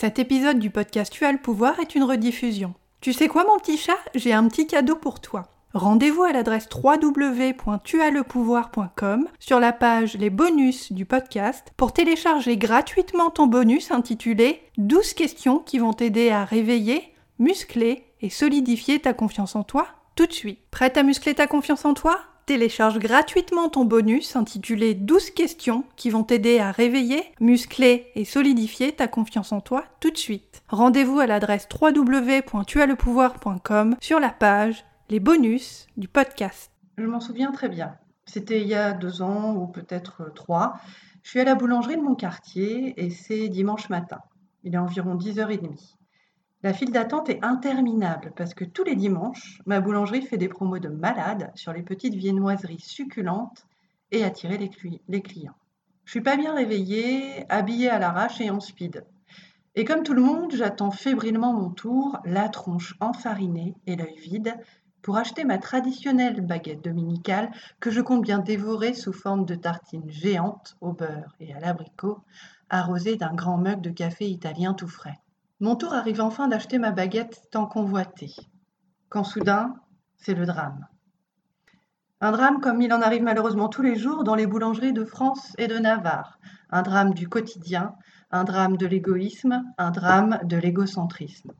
Cet 0.00 0.20
épisode 0.20 0.60
du 0.60 0.70
podcast 0.70 1.12
Tu 1.12 1.24
as 1.24 1.32
le 1.32 1.38
pouvoir 1.38 1.80
est 1.80 1.96
une 1.96 2.04
rediffusion. 2.04 2.72
Tu 3.00 3.12
sais 3.12 3.26
quoi 3.26 3.42
mon 3.42 3.58
petit 3.58 3.76
chat? 3.76 3.98
J'ai 4.14 4.32
un 4.32 4.46
petit 4.46 4.68
cadeau 4.68 4.94
pour 4.94 5.18
toi. 5.18 5.48
Rendez-vous 5.74 6.22
à 6.22 6.30
l'adresse 6.30 6.68
www.tuaslepouvoir.com 6.72 9.26
sur 9.40 9.58
la 9.58 9.72
page 9.72 10.14
Les 10.14 10.30
bonus 10.30 10.92
du 10.92 11.04
podcast 11.04 11.72
pour 11.76 11.92
télécharger 11.92 12.56
gratuitement 12.56 13.30
ton 13.30 13.48
bonus 13.48 13.90
intitulé 13.90 14.62
12 14.76 15.14
questions 15.14 15.58
qui 15.58 15.80
vont 15.80 15.94
t'aider 15.94 16.30
à 16.30 16.44
réveiller, 16.44 17.12
muscler 17.40 18.04
et 18.20 18.30
solidifier 18.30 19.00
ta 19.00 19.14
confiance 19.14 19.56
en 19.56 19.64
toi 19.64 19.88
tout 20.14 20.26
de 20.26 20.32
suite. 20.32 20.60
Prête 20.70 20.96
à 20.96 21.02
muscler 21.02 21.34
ta 21.34 21.48
confiance 21.48 21.84
en 21.84 21.94
toi? 21.94 22.20
Télécharge 22.48 22.98
gratuitement 22.98 23.68
ton 23.68 23.84
bonus 23.84 24.34
intitulé 24.34 24.94
12 24.94 25.32
questions 25.32 25.84
qui 25.96 26.08
vont 26.08 26.24
t'aider 26.24 26.58
à 26.58 26.70
réveiller, 26.70 27.22
muscler 27.40 28.06
et 28.14 28.24
solidifier 28.24 28.92
ta 28.92 29.06
confiance 29.06 29.52
en 29.52 29.60
toi 29.60 29.84
tout 30.00 30.10
de 30.10 30.16
suite. 30.16 30.62
Rendez-vous 30.70 31.20
à 31.20 31.26
l'adresse 31.26 31.68
www.tuaslepouvoir.com 31.78 33.96
sur 34.00 34.18
la 34.18 34.30
page 34.30 34.86
Les 35.10 35.20
bonus 35.20 35.88
du 35.98 36.08
podcast. 36.08 36.70
Je 36.96 37.04
m'en 37.04 37.20
souviens 37.20 37.52
très 37.52 37.68
bien. 37.68 37.96
C'était 38.24 38.62
il 38.62 38.68
y 38.68 38.74
a 38.74 38.94
deux 38.94 39.20
ans 39.20 39.54
ou 39.54 39.66
peut-être 39.66 40.32
trois. 40.34 40.80
Je 41.22 41.28
suis 41.28 41.40
à 41.40 41.44
la 41.44 41.54
boulangerie 41.54 41.98
de 41.98 42.02
mon 42.02 42.14
quartier 42.14 42.94
et 42.96 43.10
c'est 43.10 43.50
dimanche 43.50 43.90
matin. 43.90 44.22
Il 44.64 44.74
est 44.74 44.78
environ 44.78 45.16
10h30. 45.16 45.97
La 46.64 46.72
file 46.72 46.90
d'attente 46.90 47.28
est 47.28 47.44
interminable 47.44 48.32
parce 48.34 48.52
que 48.52 48.64
tous 48.64 48.82
les 48.82 48.96
dimanches, 48.96 49.62
ma 49.64 49.80
boulangerie 49.80 50.22
fait 50.22 50.38
des 50.38 50.48
promos 50.48 50.80
de 50.80 50.88
malades 50.88 51.52
sur 51.54 51.72
les 51.72 51.84
petites 51.84 52.16
viennoiseries 52.16 52.80
succulentes 52.80 53.64
et 54.10 54.24
attirer 54.24 54.58
les, 54.58 55.22
clients. 55.22 55.54
Je 56.04 56.10
suis 56.10 56.20
pas 56.20 56.36
bien 56.36 56.56
réveillée, 56.56 57.46
habillée 57.48 57.90
à 57.90 58.00
l'arrache 58.00 58.40
et 58.40 58.50
en 58.50 58.58
speed. 58.58 59.04
Et 59.76 59.84
comme 59.84 60.02
tout 60.02 60.14
le 60.14 60.22
monde, 60.22 60.52
j'attends 60.52 60.90
fébrilement 60.90 61.52
mon 61.52 61.70
tour, 61.70 62.18
la 62.24 62.48
tronche 62.48 62.96
enfarinée 62.98 63.76
et 63.86 63.94
l'œil 63.94 64.18
vide, 64.18 64.56
pour 65.00 65.16
acheter 65.16 65.44
ma 65.44 65.58
traditionnelle 65.58 66.40
baguette 66.40 66.82
dominicale 66.82 67.52
que 67.78 67.92
je 67.92 68.00
compte 68.00 68.22
bien 68.22 68.40
dévorer 68.40 68.94
sous 68.94 69.12
forme 69.12 69.44
de 69.44 69.54
tartine 69.54 70.10
géante 70.10 70.76
au 70.80 70.92
beurre 70.92 71.36
et 71.38 71.54
à 71.54 71.60
l'abricot, 71.60 72.18
arrosée 72.68 73.14
d'un 73.14 73.32
grand 73.32 73.58
mug 73.58 73.80
de 73.80 73.90
café 73.90 74.28
italien 74.28 74.74
tout 74.74 74.88
frais. 74.88 75.20
Mon 75.60 75.74
tour 75.74 75.92
arrive 75.92 76.20
enfin 76.20 76.46
d'acheter 76.46 76.78
ma 76.78 76.92
baguette 76.92 77.48
tant 77.50 77.66
convoitée. 77.66 78.32
Quand 79.08 79.24
soudain, 79.24 79.74
c'est 80.16 80.34
le 80.34 80.46
drame. 80.46 80.86
Un 82.20 82.30
drame 82.30 82.60
comme 82.60 82.80
il 82.80 82.92
en 82.92 83.02
arrive 83.02 83.24
malheureusement 83.24 83.68
tous 83.68 83.82
les 83.82 83.96
jours 83.96 84.22
dans 84.22 84.36
les 84.36 84.46
boulangeries 84.46 84.92
de 84.92 85.04
France 85.04 85.54
et 85.58 85.66
de 85.66 85.78
Navarre. 85.78 86.38
Un 86.70 86.82
drame 86.82 87.12
du 87.12 87.28
quotidien, 87.28 87.94
un 88.30 88.44
drame 88.44 88.76
de 88.76 88.86
l'égoïsme, 88.86 89.64
un 89.78 89.90
drame 89.90 90.38
de 90.44 90.56
l'égocentrisme. 90.56 91.52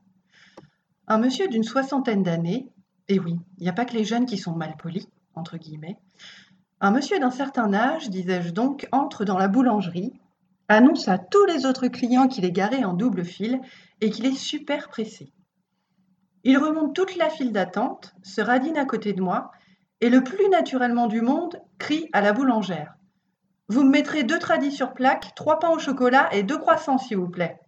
Un 1.07 1.17
monsieur 1.17 1.49
d'une 1.49 1.63
soixantaine 1.63 2.23
d'années, 2.23 2.69
et 3.09 3.19
oui, 3.19 3.37
il 3.57 3.63
n'y 3.63 3.69
a 3.69 3.73
pas 3.73 3.85
que 3.85 3.95
les 3.95 4.05
jeunes 4.05 4.25
qui 4.25 4.37
sont 4.37 4.55
mal 4.55 4.77
polis, 4.77 5.07
entre 5.35 5.57
guillemets, 5.57 5.97
un 6.79 6.91
monsieur 6.91 7.19
d'un 7.19 7.31
certain 7.31 7.73
âge, 7.73 8.09
disais-je 8.09 8.53
donc, 8.53 8.87
entre 8.93 9.25
dans 9.25 9.37
la 9.37 9.49
boulangerie, 9.49 10.13
annonce 10.69 11.09
à 11.09 11.17
tous 11.17 11.45
les 11.45 11.65
autres 11.65 11.87
clients 11.87 12.27
qu'il 12.29 12.45
est 12.45 12.51
garé 12.51 12.85
en 12.85 12.93
double 12.93 13.25
file 13.25 13.59
et 14.01 14.09
qu'il 14.09 14.25
est 14.25 14.35
super 14.35 14.89
pressé. 14.89 15.33
Il 16.43 16.57
remonte 16.57 16.95
toute 16.95 17.15
la 17.17 17.29
file 17.29 17.51
d'attente, 17.51 18.13
se 18.23 18.41
radine 18.41 18.77
à 18.77 18.85
côté 18.85 19.13
de 19.13 19.21
moi 19.21 19.51
et 20.01 20.09
le 20.09 20.23
plus 20.23 20.47
naturellement 20.49 21.07
du 21.07 21.21
monde 21.21 21.61
crie 21.77 22.07
à 22.13 22.21
la 22.21 22.33
boulangère. 22.33 22.95
Vous 23.67 23.83
me 23.83 23.91
mettrez 23.91 24.23
deux 24.23 24.39
tradis 24.39 24.71
sur 24.71 24.93
plaque, 24.93 25.35
trois 25.35 25.59
pains 25.59 25.69
au 25.69 25.79
chocolat 25.79 26.29
et 26.33 26.43
deux 26.43 26.57
croissants, 26.57 26.97
s'il 26.97 27.17
vous 27.17 27.29
plaît. 27.29 27.59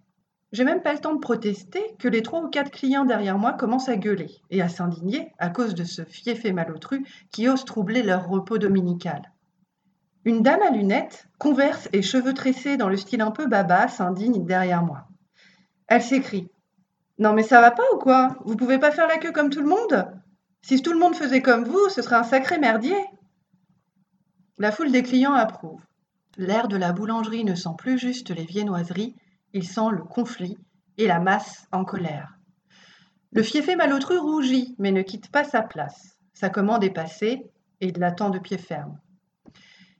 J'ai 0.52 0.64
même 0.64 0.82
pas 0.82 0.94
le 0.94 1.00
temps 1.00 1.14
de 1.14 1.20
protester 1.20 1.96
que 2.00 2.08
les 2.08 2.24
trois 2.24 2.42
ou 2.42 2.50
quatre 2.50 2.72
clients 2.72 3.06
derrière 3.06 3.38
moi 3.38 3.54
commencent 3.54 3.88
à 3.88 3.96
gueuler 3.96 4.30
et 4.50 4.62
à 4.62 4.68
s'indigner 4.68 5.32
à 5.38 5.50
cause 5.50 5.76
de 5.76 5.84
ce 5.84 6.04
fiefé 6.04 6.52
malotru 6.52 7.06
qui 7.32 7.48
ose 7.48 7.64
troubler 7.66 8.04
leur 8.04 8.28
repos 8.28 8.58
dominical. 8.58 9.32
Une 10.26 10.42
dame 10.42 10.62
à 10.62 10.72
lunettes, 10.72 11.28
converse 11.38 11.88
et 11.94 12.02
cheveux 12.02 12.34
tressés 12.34 12.78
dans 12.78 12.90
le 12.90 12.98
style 12.98 13.22
un 13.22 13.32
peu 13.32 13.48
baba, 13.48 13.88
s'indigne 13.88 14.46
derrière 14.46 14.84
moi. 14.84 15.08
Elle 15.92 16.02
s'écrie 16.02 16.48
Non, 17.20 17.34
mais 17.34 17.44
ça 17.44 17.60
va 17.60 17.70
pas 17.70 17.84
ou 17.94 17.98
quoi? 17.98 18.38
Vous 18.46 18.56
pouvez 18.56 18.80
pas 18.80 18.92
faire 18.92 19.10
la 19.10 19.18
queue 19.18 19.34
comme 19.34 19.50
tout 19.50 19.60
le 19.60 19.68
monde? 19.68 20.08
Si 20.62 20.82
tout 20.82 20.94
le 20.94 20.98
monde 20.98 21.18
faisait 21.18 21.42
comme 21.42 21.66
vous, 21.66 21.90
ce 21.90 22.02
serait 22.02 22.16
un 22.16 22.24
sacré 22.24 22.58
merdier. 22.60 22.96
La 24.58 24.72
foule 24.72 24.94
des 24.94 25.04
clients 25.04 25.34
approuve. 25.34 25.84
L'air 26.38 26.70
de 26.70 26.78
la 26.78 26.94
boulangerie 26.94 27.44
ne 27.44 27.56
sent 27.56 27.76
plus 27.78 28.00
juste 28.00 28.30
les 28.30 28.46
viennoiseries, 28.46 29.18
il 29.52 29.68
sent 29.68 29.90
le 29.92 30.02
conflit 30.02 30.58
et 30.98 31.08
la 31.08 31.20
masse 31.20 31.68
en 31.74 31.84
colère. 31.84 32.38
Le 33.34 33.44
fiefé 33.44 33.76
malotru 33.76 34.18
rougit, 34.18 34.78
mais 34.80 34.94
ne 34.94 35.02
quitte 35.02 35.30
pas 35.30 35.44
sa 35.44 35.62
place. 35.62 36.18
Sa 36.32 36.50
commande 36.50 36.86
est 36.86 36.90
passée 36.90 37.52
et 37.82 37.90
il 37.90 38.00
l'attend 38.00 38.30
de 38.30 38.40
pied 38.40 38.58
ferme. 38.58 38.98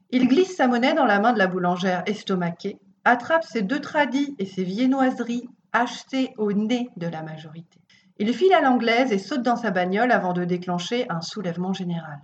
Il 0.08 0.26
glisse 0.26 0.56
sa 0.56 0.68
monnaie 0.68 0.94
dans 0.94 1.04
la 1.04 1.20
main 1.20 1.34
de 1.34 1.38
la 1.38 1.48
boulangère 1.48 2.02
estomaquée, 2.06 2.78
attrape 3.04 3.44
ses 3.44 3.60
deux 3.60 3.80
tradis 3.80 4.34
et 4.38 4.46
ses 4.46 4.64
viennoiseries 4.64 5.50
achetées 5.72 6.34
au 6.38 6.52
nez 6.52 6.90
de 6.96 7.06
la 7.06 7.22
majorité. 7.22 7.80
Il 8.18 8.32
file 8.34 8.52
à 8.52 8.60
l'anglaise 8.60 9.12
et 9.12 9.18
saute 9.18 9.42
dans 9.42 9.56
sa 9.56 9.70
bagnole 9.70 10.12
avant 10.12 10.32
de 10.32 10.44
déclencher 10.44 11.06
un 11.08 11.20
soulèvement 11.20 11.72
général. 11.72 12.20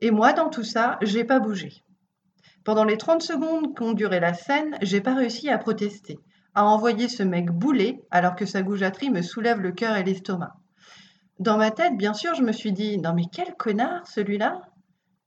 Et 0.00 0.10
moi, 0.10 0.32
dans 0.32 0.50
tout 0.50 0.64
ça, 0.64 0.98
j'ai 1.02 1.24
pas 1.24 1.40
bougé. 1.40 1.82
Pendant 2.64 2.84
les 2.84 2.98
30 2.98 3.22
secondes 3.22 3.74
qu'ont 3.74 3.92
duré 3.92 4.20
la 4.20 4.34
scène, 4.34 4.76
j'ai 4.82 5.00
pas 5.00 5.14
réussi 5.14 5.48
à 5.48 5.58
protester, 5.58 6.18
à 6.54 6.64
envoyer 6.64 7.08
ce 7.08 7.22
mec 7.22 7.50
bouler 7.50 8.04
alors 8.10 8.36
que 8.36 8.46
sa 8.46 8.62
goujaterie 8.62 9.10
me 9.10 9.22
soulève 9.22 9.60
le 9.60 9.72
cœur 9.72 9.96
et 9.96 10.04
l'estomac. 10.04 10.54
Dans 11.38 11.58
ma 11.58 11.70
tête, 11.70 11.96
bien 11.96 12.14
sûr, 12.14 12.34
je 12.34 12.42
me 12.42 12.52
suis 12.52 12.72
dit 12.72 12.98
Non, 12.98 13.14
mais 13.14 13.24
quel 13.32 13.54
connard 13.54 14.06
celui-là 14.06 14.62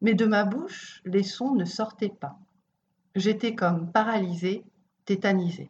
mais 0.01 0.13
de 0.13 0.25
ma 0.25 0.45
bouche, 0.45 1.01
les 1.05 1.23
sons 1.23 1.55
ne 1.55 1.65
sortaient 1.65 2.09
pas. 2.09 2.37
J'étais 3.15 3.53
comme 3.53 3.91
paralysée, 3.91 4.63
tétanisée. 5.05 5.69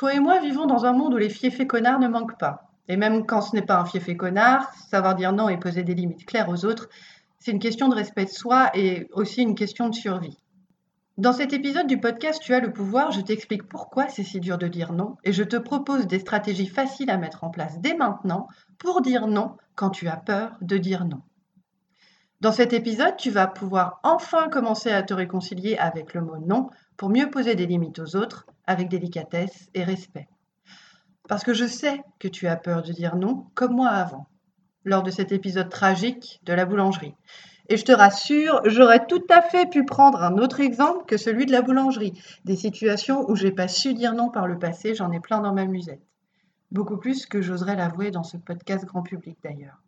Toi 0.00 0.14
et 0.14 0.18
moi 0.18 0.40
vivons 0.40 0.64
dans 0.64 0.86
un 0.86 0.94
monde 0.94 1.12
où 1.12 1.18
les 1.18 1.28
fiefés 1.28 1.66
connards 1.66 2.00
ne 2.00 2.08
manquent 2.08 2.38
pas. 2.38 2.70
Et 2.88 2.96
même 2.96 3.26
quand 3.26 3.42
ce 3.42 3.54
n'est 3.54 3.60
pas 3.60 3.78
un 3.78 3.84
fiefé 3.84 4.16
connard, 4.16 4.72
savoir 4.88 5.14
dire 5.14 5.34
non 5.34 5.50
et 5.50 5.58
poser 5.58 5.82
des 5.82 5.94
limites 5.94 6.24
claires 6.24 6.48
aux 6.48 6.64
autres, 6.64 6.88
c'est 7.38 7.50
une 7.50 7.58
question 7.58 7.86
de 7.88 7.94
respect 7.94 8.24
de 8.24 8.30
soi 8.30 8.70
et 8.72 9.10
aussi 9.12 9.42
une 9.42 9.54
question 9.54 9.90
de 9.90 9.94
survie. 9.94 10.38
Dans 11.18 11.34
cet 11.34 11.52
épisode 11.52 11.86
du 11.86 12.00
podcast 12.00 12.40
Tu 12.40 12.54
as 12.54 12.60
le 12.60 12.72
pouvoir, 12.72 13.10
je 13.10 13.20
t'explique 13.20 13.68
pourquoi 13.68 14.08
c'est 14.08 14.22
si 14.22 14.40
dur 14.40 14.56
de 14.56 14.68
dire 14.68 14.94
non 14.94 15.18
et 15.22 15.34
je 15.34 15.44
te 15.44 15.56
propose 15.56 16.06
des 16.06 16.20
stratégies 16.20 16.68
faciles 16.68 17.10
à 17.10 17.18
mettre 17.18 17.44
en 17.44 17.50
place 17.50 17.78
dès 17.80 17.94
maintenant 17.94 18.48
pour 18.78 19.02
dire 19.02 19.26
non 19.26 19.58
quand 19.74 19.90
tu 19.90 20.08
as 20.08 20.16
peur 20.16 20.56
de 20.62 20.78
dire 20.78 21.04
non. 21.04 21.20
Dans 22.40 22.52
cet 22.52 22.72
épisode, 22.72 23.18
tu 23.18 23.30
vas 23.30 23.46
pouvoir 23.46 24.00
enfin 24.02 24.48
commencer 24.48 24.90
à 24.90 25.02
te 25.02 25.12
réconcilier 25.12 25.76
avec 25.76 26.14
le 26.14 26.22
mot 26.22 26.38
non 26.38 26.70
pour 26.96 27.10
mieux 27.10 27.28
poser 27.28 27.54
des 27.54 27.66
limites 27.66 27.98
aux 27.98 28.16
autres 28.16 28.46
avec 28.66 28.88
délicatesse 28.88 29.68
et 29.74 29.84
respect. 29.84 30.26
Parce 31.28 31.44
que 31.44 31.52
je 31.52 31.66
sais 31.66 32.00
que 32.18 32.28
tu 32.28 32.48
as 32.48 32.56
peur 32.56 32.82
de 32.82 32.92
dire 32.92 33.16
non 33.16 33.44
comme 33.54 33.74
moi 33.74 33.90
avant, 33.90 34.26
lors 34.84 35.02
de 35.02 35.10
cet 35.10 35.32
épisode 35.32 35.68
tragique 35.68 36.40
de 36.44 36.54
la 36.54 36.64
boulangerie. 36.64 37.14
Et 37.68 37.76
je 37.76 37.84
te 37.84 37.92
rassure, 37.92 38.62
j'aurais 38.64 39.06
tout 39.06 39.24
à 39.28 39.42
fait 39.42 39.68
pu 39.68 39.84
prendre 39.84 40.22
un 40.22 40.38
autre 40.38 40.60
exemple 40.60 41.04
que 41.04 41.18
celui 41.18 41.44
de 41.44 41.52
la 41.52 41.60
boulangerie. 41.60 42.18
Des 42.46 42.56
situations 42.56 43.30
où 43.30 43.36
j'ai 43.36 43.52
pas 43.52 43.68
su 43.68 43.92
dire 43.92 44.14
non 44.14 44.30
par 44.30 44.46
le 44.46 44.58
passé, 44.58 44.94
j'en 44.94 45.12
ai 45.12 45.20
plein 45.20 45.42
dans 45.42 45.52
ma 45.52 45.66
musette. 45.66 46.00
Beaucoup 46.70 46.96
plus 46.96 47.26
que 47.26 47.42
j'oserais 47.42 47.76
l'avouer 47.76 48.10
dans 48.10 48.24
ce 48.24 48.38
podcast 48.38 48.86
grand 48.86 49.02
public 49.02 49.36
d'ailleurs. 49.44 49.82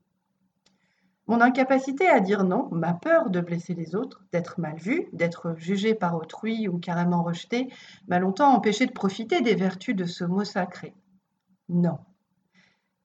Mon 1.28 1.40
incapacité 1.40 2.08
à 2.08 2.20
dire 2.20 2.44
non, 2.44 2.68
ma 2.72 2.94
peur 2.94 3.30
de 3.30 3.40
blesser 3.40 3.74
les 3.74 3.94
autres, 3.94 4.24
d'être 4.32 4.60
mal 4.60 4.76
vu, 4.76 5.08
d'être 5.12 5.54
jugé 5.56 5.94
par 5.94 6.16
autrui 6.16 6.66
ou 6.68 6.78
carrément 6.78 7.22
rejeté, 7.22 7.72
m'a 8.08 8.18
longtemps 8.18 8.52
empêché 8.52 8.86
de 8.86 8.92
profiter 8.92 9.40
des 9.40 9.54
vertus 9.54 9.94
de 9.94 10.04
ce 10.04 10.24
mot 10.24 10.44
sacré. 10.44 10.94
Non. 11.68 11.98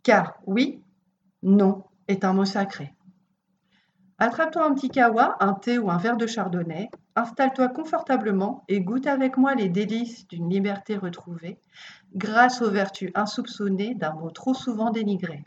Car 0.02 0.40
oui, 0.46 0.84
non 1.44 1.84
est 2.08 2.26
un 2.26 2.34
mot 2.34 2.46
sacré. 2.46 2.94
Attrape-toi 4.20 4.66
un 4.66 4.74
petit 4.74 4.90
kawa, 4.90 5.38
un 5.40 5.54
thé 5.54 5.78
ou 5.78 5.92
un 5.92 5.98
verre 5.98 6.18
de 6.18 6.26
chardonnay, 6.26 6.90
installe-toi 7.16 7.68
confortablement 7.68 8.64
et 8.68 8.82
goûte 8.82 9.06
avec 9.06 9.38
moi 9.38 9.54
les 9.54 9.70
délices 9.70 10.28
d'une 10.28 10.50
liberté 10.50 10.98
retrouvée 10.98 11.60
grâce 12.16 12.64
aux 12.64 12.72
vertus 12.72 13.12
insoupçonnées 13.14 13.94
d'un 13.94 14.14
mot 14.14 14.32
trop 14.32 14.56
souvent 14.56 14.90
dénigré. 14.90 15.44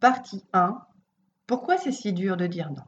Partie 0.00 0.44
1. 0.52 0.78
Pourquoi 1.48 1.76
c'est 1.76 1.90
si 1.90 2.12
dur 2.12 2.36
de 2.36 2.46
dire 2.46 2.70
non? 2.70 2.84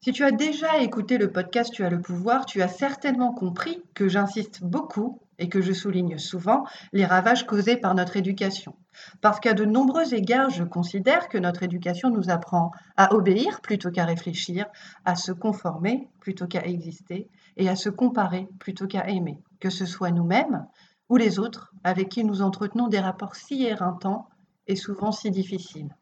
Si 0.00 0.10
tu 0.10 0.24
as 0.24 0.32
déjà 0.32 0.78
écouté 0.78 1.16
le 1.16 1.30
podcast 1.30 1.72
Tu 1.72 1.84
as 1.84 1.90
le 1.90 2.00
pouvoir, 2.00 2.44
tu 2.44 2.60
as 2.60 2.66
certainement 2.66 3.32
compris 3.32 3.84
que 3.94 4.08
j'insiste 4.08 4.64
beaucoup 4.64 5.20
et 5.38 5.48
que 5.48 5.60
je 5.60 5.72
souligne 5.72 6.18
souvent 6.18 6.64
les 6.92 7.06
ravages 7.06 7.46
causés 7.46 7.76
par 7.76 7.94
notre 7.94 8.16
éducation. 8.16 8.74
Parce 9.20 9.38
qu'à 9.38 9.54
de 9.54 9.64
nombreux 9.64 10.12
égards, 10.12 10.50
je 10.50 10.64
considère 10.64 11.28
que 11.28 11.38
notre 11.38 11.62
éducation 11.62 12.10
nous 12.10 12.28
apprend 12.28 12.72
à 12.96 13.14
obéir 13.14 13.60
plutôt 13.60 13.92
qu'à 13.92 14.04
réfléchir, 14.04 14.66
à 15.04 15.14
se 15.14 15.30
conformer 15.30 16.08
plutôt 16.18 16.48
qu'à 16.48 16.64
exister, 16.64 17.28
et 17.56 17.68
à 17.68 17.76
se 17.76 17.90
comparer 17.90 18.48
plutôt 18.58 18.88
qu'à 18.88 19.08
aimer, 19.08 19.38
que 19.60 19.70
ce 19.70 19.86
soit 19.86 20.10
nous-mêmes 20.10 20.66
ou 21.08 21.16
les 21.16 21.38
autres 21.38 21.72
avec 21.84 22.08
qui 22.08 22.24
nous 22.24 22.42
entretenons 22.42 22.88
des 22.88 22.98
rapports 22.98 23.36
si 23.36 23.64
éreintants 23.64 24.28
et 24.66 24.76
souvent 24.76 25.12
si 25.12 25.30
difficiles. 25.30 25.94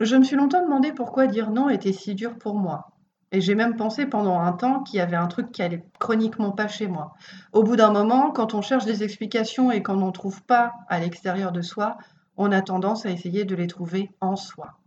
Je 0.00 0.16
me 0.16 0.24
suis 0.24 0.36
longtemps 0.36 0.62
demandé 0.62 0.92
pourquoi 0.92 1.26
dire 1.26 1.50
non 1.50 1.68
était 1.68 1.92
si 1.92 2.14
dur 2.14 2.38
pour 2.38 2.54
moi, 2.54 2.92
et 3.32 3.40
j'ai 3.40 3.54
même 3.54 3.76
pensé 3.76 4.06
pendant 4.06 4.40
un 4.40 4.52
temps 4.52 4.82
qu'il 4.82 4.98
y 4.98 5.00
avait 5.00 5.16
un 5.16 5.26
truc 5.26 5.52
qui 5.52 5.62
allait 5.62 5.84
chroniquement 5.98 6.52
pas 6.52 6.68
chez 6.68 6.86
moi. 6.86 7.14
Au 7.52 7.62
bout 7.62 7.76
d'un 7.76 7.92
moment, 7.92 8.30
quand 8.30 8.54
on 8.54 8.62
cherche 8.62 8.84
des 8.84 9.02
explications 9.02 9.70
et 9.70 9.82
qu'on 9.82 9.96
n'en 9.96 10.12
trouve 10.12 10.42
pas 10.44 10.72
à 10.88 11.00
l'extérieur 11.00 11.52
de 11.52 11.60
soi, 11.60 11.98
on 12.36 12.52
a 12.52 12.62
tendance 12.62 13.04
à 13.04 13.10
essayer 13.10 13.44
de 13.44 13.56
les 13.56 13.66
trouver 13.66 14.10
en 14.20 14.36
soi. 14.36 14.78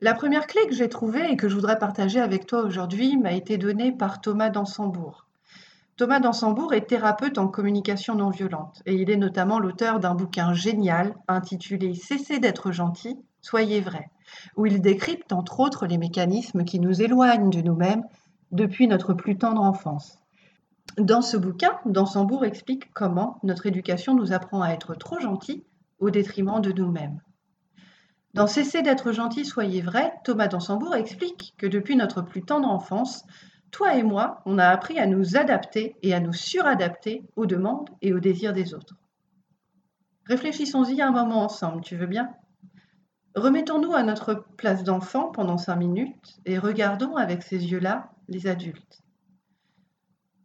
La 0.00 0.12
première 0.12 0.46
clé 0.46 0.60
que 0.68 0.74
j'ai 0.74 0.90
trouvée 0.90 1.30
et 1.30 1.36
que 1.36 1.48
je 1.48 1.54
voudrais 1.54 1.78
partager 1.78 2.20
avec 2.20 2.46
toi 2.46 2.62
aujourd'hui 2.62 3.16
m'a 3.16 3.32
été 3.32 3.56
donnée 3.56 3.90
par 3.90 4.20
Thomas 4.20 4.50
Dansembourg. 4.50 5.23
Thomas 5.96 6.18
Dansembourg 6.18 6.74
est 6.74 6.88
thérapeute 6.88 7.38
en 7.38 7.46
communication 7.46 8.16
non 8.16 8.30
violente 8.30 8.82
et 8.84 8.94
il 8.94 9.10
est 9.10 9.16
notamment 9.16 9.60
l'auteur 9.60 10.00
d'un 10.00 10.14
bouquin 10.14 10.52
génial 10.52 11.14
intitulé 11.28 11.94
Cessez 11.94 12.40
d'être 12.40 12.72
gentil, 12.72 13.16
soyez 13.40 13.80
vrai 13.80 14.10
où 14.56 14.66
il 14.66 14.80
décrypte 14.80 15.32
entre 15.32 15.60
autres 15.60 15.86
les 15.86 15.98
mécanismes 15.98 16.64
qui 16.64 16.80
nous 16.80 17.02
éloignent 17.02 17.50
de 17.50 17.60
nous-mêmes 17.60 18.04
depuis 18.50 18.88
notre 18.88 19.14
plus 19.14 19.36
tendre 19.36 19.62
enfance. 19.62 20.18
Dans 20.98 21.22
ce 21.22 21.36
bouquin, 21.36 21.78
Dansembourg 21.86 22.44
explique 22.44 22.92
comment 22.92 23.38
notre 23.42 23.66
éducation 23.66 24.14
nous 24.14 24.32
apprend 24.32 24.62
à 24.62 24.70
être 24.70 24.94
trop 24.94 25.18
gentils 25.18 25.64
au 25.98 26.10
détriment 26.10 26.60
de 26.60 26.72
nous-mêmes. 26.72 27.20
Dans 28.34 28.46
Cessez 28.46 28.82
d'être 28.82 29.12
gentil, 29.12 29.44
soyez 29.44 29.80
vrai, 29.80 30.12
Thomas 30.24 30.48
Dansembourg 30.48 30.94
explique 30.94 31.54
que 31.56 31.66
depuis 31.66 31.96
notre 31.96 32.22
plus 32.22 32.42
tendre 32.42 32.68
enfance, 32.68 33.24
toi 33.74 33.96
et 33.96 34.04
moi, 34.04 34.40
on 34.46 34.58
a 34.58 34.68
appris 34.68 35.00
à 35.00 35.06
nous 35.06 35.36
adapter 35.36 35.96
et 36.02 36.14
à 36.14 36.20
nous 36.20 36.32
suradapter 36.32 37.24
aux 37.34 37.44
demandes 37.44 37.90
et 38.02 38.12
aux 38.12 38.20
désirs 38.20 38.52
des 38.52 38.72
autres. 38.72 38.94
Réfléchissons-y 40.26 41.02
un 41.02 41.10
moment 41.10 41.42
ensemble, 41.42 41.82
tu 41.82 41.96
veux 41.96 42.06
bien? 42.06 42.32
Remettons-nous 43.34 43.92
à 43.92 44.04
notre 44.04 44.46
place 44.56 44.84
d'enfant 44.84 45.32
pendant 45.32 45.58
cinq 45.58 45.74
minutes 45.74 46.38
et 46.46 46.56
regardons 46.56 47.16
avec 47.16 47.42
ces 47.42 47.66
yeux-là 47.66 48.12
les 48.28 48.46
adultes. 48.46 49.02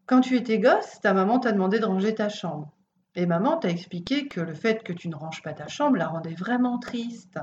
Quand 0.08 0.22
tu 0.22 0.36
étais 0.36 0.58
gosse, 0.58 1.00
ta 1.00 1.14
maman 1.14 1.38
t'a 1.38 1.52
demandé 1.52 1.78
de 1.78 1.86
ranger 1.86 2.16
ta 2.16 2.30
chambre. 2.30 2.76
Et 3.14 3.28
maman 3.28 3.58
t'a 3.58 3.70
expliqué 3.70 4.28
que 4.28 4.42
le 4.42 4.56
fait 4.56 4.82
que 4.82 4.92
tu 4.92 5.08
ne 5.08 5.16
ranges 5.16 5.44
pas 5.44 5.54
ta 5.54 5.68
chambre 5.68 5.98
la 5.98 6.08
rendait 6.08 6.34
vraiment 6.34 6.80
triste. 6.80 7.38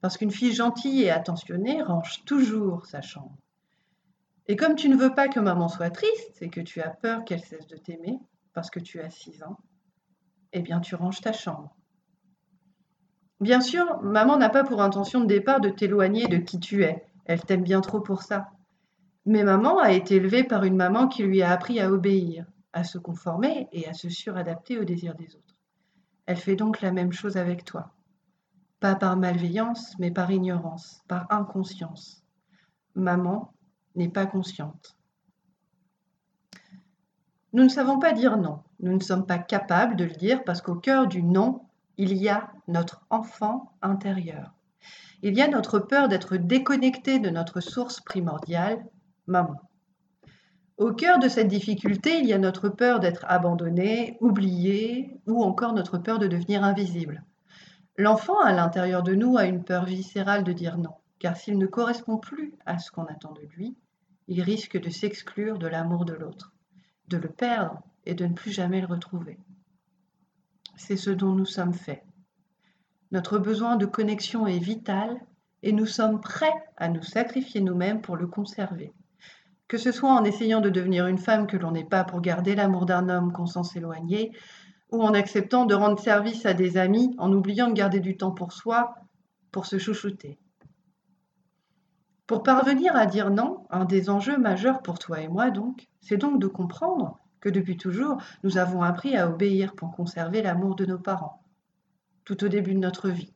Parce 0.00 0.16
qu'une 0.16 0.30
fille 0.30 0.54
gentille 0.54 1.02
et 1.02 1.10
attentionnée 1.10 1.82
range 1.82 2.24
toujours 2.24 2.86
sa 2.86 3.02
chambre. 3.02 3.36
Et 4.52 4.56
comme 4.56 4.74
tu 4.74 4.90
ne 4.90 4.96
veux 4.96 5.14
pas 5.14 5.28
que 5.28 5.40
maman 5.40 5.70
soit 5.70 5.88
triste 5.88 6.42
et 6.42 6.50
que 6.50 6.60
tu 6.60 6.82
as 6.82 6.90
peur 6.90 7.24
qu'elle 7.24 7.40
cesse 7.40 7.66
de 7.68 7.78
t'aimer, 7.78 8.18
parce 8.52 8.68
que 8.68 8.80
tu 8.80 9.00
as 9.00 9.08
six 9.08 9.42
ans, 9.42 9.56
eh 10.52 10.60
bien 10.60 10.80
tu 10.80 10.94
ranges 10.94 11.22
ta 11.22 11.32
chambre. 11.32 11.74
Bien 13.40 13.62
sûr, 13.62 14.02
maman 14.02 14.36
n'a 14.36 14.50
pas 14.50 14.62
pour 14.62 14.82
intention 14.82 15.22
de 15.22 15.24
départ 15.24 15.62
de 15.62 15.70
t'éloigner 15.70 16.28
de 16.28 16.36
qui 16.36 16.60
tu 16.60 16.84
es. 16.84 17.02
Elle 17.24 17.40
t'aime 17.40 17.62
bien 17.62 17.80
trop 17.80 18.00
pour 18.00 18.20
ça. 18.20 18.50
Mais 19.24 19.42
maman 19.42 19.78
a 19.78 19.92
été 19.92 20.16
élevée 20.16 20.44
par 20.44 20.64
une 20.64 20.76
maman 20.76 21.08
qui 21.08 21.22
lui 21.22 21.40
a 21.40 21.50
appris 21.50 21.80
à 21.80 21.90
obéir, 21.90 22.44
à 22.74 22.84
se 22.84 22.98
conformer 22.98 23.68
et 23.72 23.88
à 23.88 23.94
se 23.94 24.10
suradapter 24.10 24.78
aux 24.78 24.84
désirs 24.84 25.14
des 25.14 25.34
autres. 25.34 25.56
Elle 26.26 26.36
fait 26.36 26.56
donc 26.56 26.82
la 26.82 26.92
même 26.92 27.12
chose 27.12 27.38
avec 27.38 27.64
toi. 27.64 27.94
Pas 28.80 28.96
par 28.96 29.16
malveillance, 29.16 29.98
mais 29.98 30.10
par 30.10 30.30
ignorance, 30.30 31.00
par 31.08 31.26
inconscience. 31.32 32.22
Maman 32.94 33.54
n'est 33.96 34.08
pas 34.08 34.26
consciente. 34.26 34.96
Nous 37.52 37.64
ne 37.64 37.68
savons 37.68 37.98
pas 37.98 38.12
dire 38.12 38.36
non. 38.38 38.60
Nous 38.80 38.94
ne 38.94 39.02
sommes 39.02 39.26
pas 39.26 39.38
capables 39.38 39.96
de 39.96 40.04
le 40.04 40.14
dire 40.14 40.42
parce 40.44 40.62
qu'au 40.62 40.76
cœur 40.76 41.06
du 41.06 41.22
non 41.22 41.60
il 41.98 42.14
y 42.16 42.28
a 42.28 42.50
notre 42.68 43.02
enfant 43.10 43.72
intérieur. 43.82 44.52
Il 45.22 45.34
y 45.34 45.42
a 45.42 45.48
notre 45.48 45.78
peur 45.78 46.08
d'être 46.08 46.36
déconnecté 46.36 47.18
de 47.18 47.30
notre 47.30 47.60
source 47.60 48.00
primordiale, 48.00 48.84
maman. 49.26 49.60
Au 50.78 50.92
cœur 50.92 51.18
de 51.18 51.28
cette 51.28 51.48
difficulté, 51.48 52.18
il 52.18 52.26
y 52.26 52.32
a 52.32 52.38
notre 52.38 52.68
peur 52.68 52.98
d'être 52.98 53.24
abandonné, 53.28 54.16
oublié, 54.20 55.20
ou 55.26 55.44
encore 55.44 55.74
notre 55.74 55.98
peur 55.98 56.18
de 56.18 56.26
devenir 56.26 56.64
invisible. 56.64 57.22
L'enfant 57.96 58.40
à 58.40 58.52
l'intérieur 58.52 59.02
de 59.02 59.14
nous 59.14 59.36
a 59.36 59.44
une 59.44 59.62
peur 59.62 59.84
viscérale 59.84 60.44
de 60.44 60.52
dire 60.52 60.78
non, 60.78 60.94
car 61.18 61.36
s'il 61.36 61.58
ne 61.58 61.66
correspond 61.66 62.16
plus 62.16 62.54
à 62.66 62.78
ce 62.78 62.90
qu'on 62.90 63.04
attend 63.04 63.32
de 63.32 63.46
lui, 63.54 63.76
il 64.28 64.42
risque 64.42 64.80
de 64.80 64.90
s'exclure 64.90 65.58
de 65.58 65.66
l'amour 65.66 66.04
de 66.04 66.14
l'autre, 66.14 66.52
de 67.08 67.16
le 67.16 67.28
perdre 67.28 67.82
et 68.04 68.14
de 68.14 68.26
ne 68.26 68.34
plus 68.34 68.52
jamais 68.52 68.80
le 68.80 68.86
retrouver 68.86 69.38
c'est 70.76 70.96
ce 70.96 71.10
dont 71.10 71.32
nous 71.32 71.46
sommes 71.46 71.74
faits. 71.74 72.02
Notre 73.10 73.38
besoin 73.38 73.76
de 73.76 73.86
connexion 73.86 74.46
est 74.46 74.58
vital 74.58 75.20
et 75.62 75.72
nous 75.72 75.86
sommes 75.86 76.20
prêts 76.20 76.52
à 76.76 76.88
nous 76.88 77.02
sacrifier 77.02 77.60
nous-mêmes 77.60 78.00
pour 78.00 78.16
le 78.16 78.26
conserver. 78.26 78.92
Que 79.68 79.78
ce 79.78 79.92
soit 79.92 80.12
en 80.12 80.24
essayant 80.24 80.60
de 80.60 80.70
devenir 80.70 81.06
une 81.06 81.18
femme 81.18 81.46
que 81.46 81.56
l'on 81.56 81.72
n'est 81.72 81.84
pas 81.84 82.04
pour 82.04 82.20
garder 82.20 82.54
l'amour 82.54 82.86
d'un 82.86 83.08
homme 83.08 83.32
qu'on 83.32 83.46
sent 83.46 83.62
s'éloigner, 83.64 84.32
ou 84.90 85.02
en 85.02 85.14
acceptant 85.14 85.64
de 85.64 85.74
rendre 85.74 85.98
service 85.98 86.44
à 86.44 86.52
des 86.52 86.76
amis 86.76 87.14
en 87.18 87.32
oubliant 87.32 87.68
de 87.68 87.74
garder 87.74 88.00
du 88.00 88.16
temps 88.16 88.32
pour 88.32 88.52
soi, 88.52 88.94
pour 89.50 89.66
se 89.66 89.78
chouchouter. 89.78 90.38
Pour 92.32 92.42
parvenir 92.42 92.96
à 92.96 93.04
dire 93.04 93.28
non, 93.28 93.66
un 93.68 93.84
des 93.84 94.08
enjeux 94.08 94.38
majeurs 94.38 94.80
pour 94.80 94.98
toi 94.98 95.20
et 95.20 95.28
moi 95.28 95.50
donc, 95.50 95.86
c'est 96.00 96.16
donc 96.16 96.40
de 96.40 96.46
comprendre 96.46 97.20
que 97.40 97.50
depuis 97.50 97.76
toujours, 97.76 98.16
nous 98.42 98.56
avons 98.56 98.80
appris 98.80 99.18
à 99.18 99.28
obéir 99.28 99.74
pour 99.74 99.90
conserver 99.90 100.40
l'amour 100.40 100.74
de 100.74 100.86
nos 100.86 100.98
parents, 100.98 101.42
tout 102.24 102.42
au 102.42 102.48
début 102.48 102.72
de 102.72 102.78
notre 102.78 103.10
vie. 103.10 103.34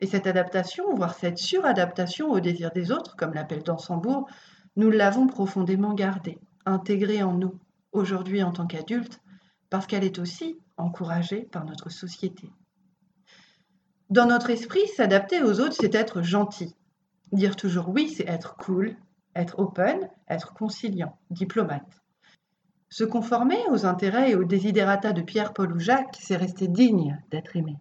Et 0.00 0.06
cette 0.06 0.26
adaptation, 0.26 0.94
voire 0.94 1.14
cette 1.14 1.38
suradaptation 1.38 2.30
au 2.30 2.38
désir 2.38 2.70
des 2.70 2.92
autres, 2.92 3.16
comme 3.16 3.32
l'appelle 3.32 3.62
Dansembourg, 3.62 4.28
nous 4.76 4.90
l'avons 4.90 5.26
profondément 5.26 5.94
gardée, 5.94 6.38
intégrée 6.66 7.22
en 7.22 7.32
nous, 7.32 7.58
aujourd'hui 7.92 8.42
en 8.42 8.52
tant 8.52 8.66
qu'adultes, 8.66 9.22
parce 9.70 9.86
qu'elle 9.86 10.04
est 10.04 10.18
aussi 10.18 10.58
encouragée 10.76 11.48
par 11.50 11.64
notre 11.64 11.88
société. 11.88 12.52
Dans 14.10 14.26
notre 14.26 14.50
esprit, 14.50 14.86
s'adapter 14.88 15.42
aux 15.42 15.60
autres, 15.60 15.76
c'est 15.80 15.94
être 15.94 16.20
gentil. 16.20 16.76
Dire 17.34 17.56
toujours 17.56 17.88
oui, 17.88 18.08
c'est 18.08 18.28
être 18.28 18.54
cool, 18.54 18.96
être 19.34 19.58
open, 19.58 20.08
être 20.28 20.54
conciliant, 20.54 21.18
diplomate. 21.30 22.00
Se 22.88 23.02
conformer 23.02 23.58
aux 23.70 23.86
intérêts 23.86 24.30
et 24.30 24.34
aux 24.36 24.44
désidérata 24.44 25.12
de 25.12 25.20
Pierre, 25.20 25.52
Paul 25.52 25.72
ou 25.72 25.80
Jacques, 25.80 26.16
c'est 26.20 26.36
rester 26.36 26.68
digne 26.68 27.20
d'être 27.32 27.56
aimé. 27.56 27.76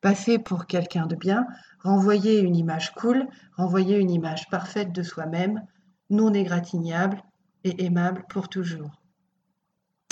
Passer 0.00 0.38
pour 0.38 0.66
quelqu'un 0.66 1.06
de 1.06 1.16
bien, 1.16 1.44
renvoyer 1.82 2.38
une 2.38 2.54
image 2.54 2.94
cool, 2.94 3.26
renvoyer 3.56 3.98
une 3.98 4.12
image 4.12 4.48
parfaite 4.48 4.92
de 4.92 5.02
soi-même, 5.02 5.66
non 6.08 6.32
égratignable 6.32 7.20
et 7.64 7.84
aimable 7.84 8.26
pour 8.28 8.48
toujours. 8.48 9.02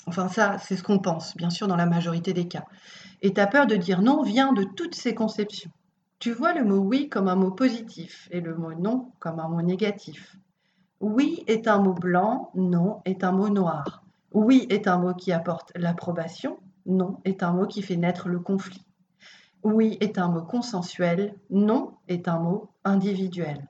Enfin 0.08 0.26
ça, 0.26 0.58
c'est 0.58 0.75
ce 0.75 0.82
qu'on 0.82 0.99
pense, 0.99 1.37
bien 1.37 1.50
sûr, 1.50 1.68
dans 1.68 1.76
la 1.76 1.87
majorité 1.87 2.32
des 2.32 2.49
cas. 2.49 2.64
Et 3.23 3.32
ta 3.32 3.46
peur 3.46 3.68
de 3.68 3.76
dire 3.76 4.02
non 4.02 4.25
vient 4.25 4.52
de 4.52 4.64
toutes 4.64 4.96
ces 4.96 5.14
conceptions. 5.14 5.70
Tu 6.18 6.32
vois 6.32 6.54
le 6.54 6.64
mot 6.64 6.78
oui 6.78 7.08
comme 7.11 7.28
un 7.28 7.37
mot 7.37 7.50
positif 7.50 8.28
et 8.30 8.40
le 8.40 8.54
mot 8.54 8.75
non 8.75 9.12
comme 9.18 9.38
un 9.38 9.49
mot 9.49 9.61
négatif. 9.61 10.37
Oui 11.00 11.44
est 11.46 11.68
un 11.68 11.78
mot 11.78 11.92
blanc, 11.92 12.50
non 12.54 13.02
est 13.04 13.23
un 13.23 13.32
mot 13.32 13.50
noir. 13.50 14.02
Oui 14.32 14.66
est 14.70 14.88
un 14.88 14.99
mot 14.99 15.12
qui 15.12 15.32
apporte 15.32 15.73
l'approbation, 15.75 16.58
non 16.87 17.18
est 17.25 17.42
un 17.42 17.52
mot 17.52 17.66
qui 17.66 17.82
fait 17.82 17.96
naître 17.96 18.28
le 18.28 18.40
conflit. 18.40 18.87
Oui 19.62 19.99
est 20.00 20.16
un 20.18 20.28
mot 20.28 20.42
consensuel, 20.42 21.35
non 21.50 21.92
est 22.08 22.28
un 22.28 22.38
mot 22.38 22.70
individuel. 22.85 23.68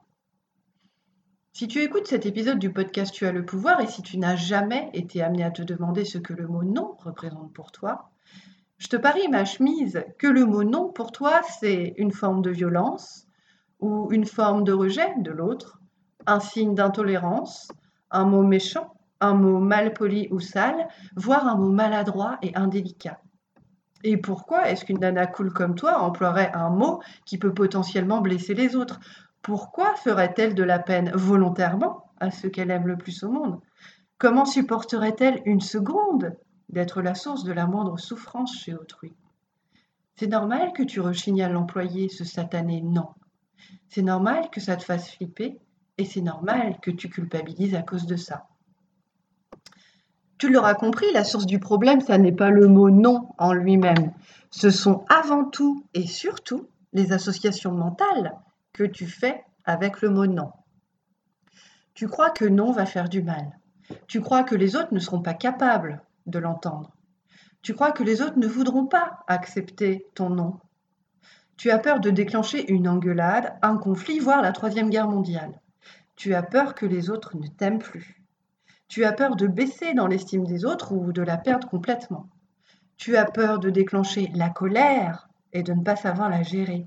Si 1.53 1.67
tu 1.67 1.83
écoutes 1.83 2.07
cet 2.07 2.27
épisode 2.27 2.59
du 2.59 2.73
podcast 2.73 3.13
Tu 3.13 3.27
as 3.27 3.33
le 3.33 3.45
pouvoir 3.45 3.81
et 3.81 3.87
si 3.87 4.03
tu 4.03 4.19
n'as 4.19 4.37
jamais 4.37 4.91
été 4.93 5.23
amené 5.23 5.43
à 5.43 5.51
te 5.51 5.63
demander 5.63 6.05
ce 6.05 6.19
que 6.19 6.35
le 6.35 6.47
mot 6.47 6.63
non 6.63 6.95
représente 6.99 7.53
pour 7.55 7.73
toi, 7.73 8.11
Je 8.79 8.89
te 8.89 8.97
parie 8.97 9.29
ma 9.29 9.47
chemise 9.47 10.05
que 10.19 10.27
le 10.27 10.45
mot 10.45 10.63
non 10.63 10.93
pour 10.93 11.11
toi, 11.11 11.41
c'est 11.61 11.95
une 11.97 12.13
forme 12.13 12.43
de 12.43 12.51
violence 12.51 13.27
ou 13.81 14.13
une 14.13 14.27
forme 14.27 14.65
de 14.65 14.73
rejet 14.73 15.15
de 15.19 15.31
l'autre, 15.31 15.81
un 16.27 16.41
signe 16.41 16.75
d'intolérance, 16.75 17.69
un 18.11 18.25
mot 18.25 18.43
méchant, 18.43 18.95
un 19.21 19.33
mot 19.33 19.61
mal 19.61 19.95
poli 19.95 20.29
ou 20.31 20.41
sale, 20.41 20.89
voire 21.17 21.47
un 21.47 21.57
mot 21.57 21.71
maladroit 21.71 22.39
et 22.43 22.55
indélicat. 22.55 23.19
Et 24.05 24.19
pourquoi 24.19 24.69
est-ce 24.69 24.85
qu'une 24.85 25.01
nana 25.01 25.27
cool 25.27 25.55
comme 25.55 25.75
toi 25.75 26.03
emploierait 26.03 26.53
un 26.53 26.69
mot 26.69 27.01
qui 27.25 27.39
peut 27.39 27.55
potentiellement 27.55 28.21
blesser 28.21 28.53
les 28.53 28.77
autres? 28.77 29.01
Pourquoi 29.41 29.95
ferait-elle 29.95 30.55
de 30.55 30.63
la 30.63 30.79
peine 30.79 31.13
volontairement 31.15 32.11
à 32.21 32.31
ceux 32.31 32.51
qu'elle 32.51 32.71
aime 32.71 32.87
le 32.87 32.99
plus 32.99 33.23
au 33.23 33.31
monde? 33.31 33.59
Comment 34.19 34.45
supporterait-elle 34.45 35.41
une 35.47 35.63
seconde 35.63 36.37
d'être 36.69 37.03
la 37.03 37.15
source 37.15 37.45
de 37.45 37.53
la 37.53 37.67
moindre 37.67 37.99
souffrance 37.99 38.57
chez 38.59 38.75
autrui 38.75 39.15
C'est 40.17 40.27
normal 40.27 40.73
que 40.73 40.83
tu 40.83 41.01
rechignes 41.01 41.43
à 41.43 41.49
l'employer 41.49 42.09
ce 42.09 42.25
satané 42.25 42.81
non. 42.81 43.09
C'est 43.89 44.03
normal 44.03 44.51
que 44.51 44.61
ça 44.61 44.77
te 44.77 44.85
fasse 44.85 45.11
flipper 45.11 45.59
et 45.99 46.05
c'est 46.05 46.21
normal 46.21 46.79
que 46.81 46.91
tu 46.91 47.09
culpabilises 47.09 47.75
à 47.75 47.83
cause 47.83 48.07
de 48.07 48.17
ça. 48.17 48.47
Tu 50.39 50.51
l'auras 50.51 50.75
compris, 50.75 51.07
la 51.15 51.25
source 51.25 51.47
du 51.47 51.59
problème, 51.59 52.01
ça 52.01 52.19
n'est 52.19 52.33
pas 52.33 52.51
le 52.51 52.69
mot 52.69 52.91
non 52.91 53.29
en 53.39 53.55
lui-même. 53.55 54.13
Ce 54.51 54.71
sont 54.71 55.05
avant 55.09 55.45
tout 55.45 55.87
et 55.95 56.07
surtout 56.07 56.69
les 56.93 57.13
associations 57.13 57.73
mentales 57.73 58.35
que 58.73 58.85
tu 58.85 59.07
fais 59.07 59.43
avec 59.65 60.03
le 60.03 60.11
mot 60.11 60.27
non. 60.27 60.53
Tu 61.95 62.07
crois 62.07 62.31
que 62.31 62.45
non 62.45 62.73
va 62.73 62.85
faire 62.85 63.09
du 63.09 63.23
mal. 63.23 63.59
Tu 64.07 64.21
crois 64.21 64.45
que 64.45 64.55
les 64.55 64.77
autres 64.77 64.93
ne 64.93 64.99
seront 64.99 65.23
pas 65.23 65.35
capables 65.35 66.03
de 66.27 66.39
l'entendre. 66.39 66.97
Tu 67.63 67.75
crois 67.75 67.93
que 67.93 68.03
les 68.03 68.23
autres 68.23 68.39
ne 68.39 68.47
voudront 68.47 68.87
pas 68.87 69.25
accepter 69.27 70.07
ton 70.15 70.31
non. 70.31 70.61
Tu 71.57 71.71
as 71.71 71.79
peur 71.79 72.01
de 72.01 72.11
déclencher 72.11 72.71
une 72.71 72.87
engueulade, 72.87 73.57
un 73.63 73.79
conflit, 73.79 74.19
voire 74.19 74.43
la 74.43 74.53
troisième 74.53 74.91
guerre 74.91 75.09
mondiale. 75.09 75.61
Tu 76.15 76.35
as 76.35 76.43
peur 76.43 76.75
que 76.75 76.87
les 76.87 77.11
autres 77.11 77.37
ne 77.37 77.47
t'aiment 77.47 77.79
plus. 77.79 78.23
Tu 78.89 79.05
as 79.05 79.13
peur 79.13 79.37
de 79.37 79.47
baisser 79.47 79.95
dans 79.95 80.07
l'estime 80.07 80.45
des 80.45 80.65
autres 80.65 80.93
ou 80.93 81.13
de 81.13 81.23
la 81.23 81.39
perdre 81.39 81.69
complètement. 81.69 82.29
Tu 82.97 83.17
as 83.17 83.25
peur 83.25 83.59
de 83.59 83.71
déclencher 83.71 84.31
la 84.35 84.51
colère 84.51 85.29
et 85.53 85.63
de 85.63 85.73
ne 85.73 85.83
pas 85.83 85.97
savoir 85.97 86.29
la 86.29 86.43
gérer. 86.43 86.87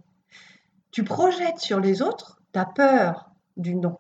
Tu 0.92 1.04
projettes 1.04 1.60
sur 1.60 1.80
les 1.80 2.02
autres 2.02 2.40
ta 2.52 2.66
peur 2.66 3.32
du 3.58 3.76
non. 3.76 3.98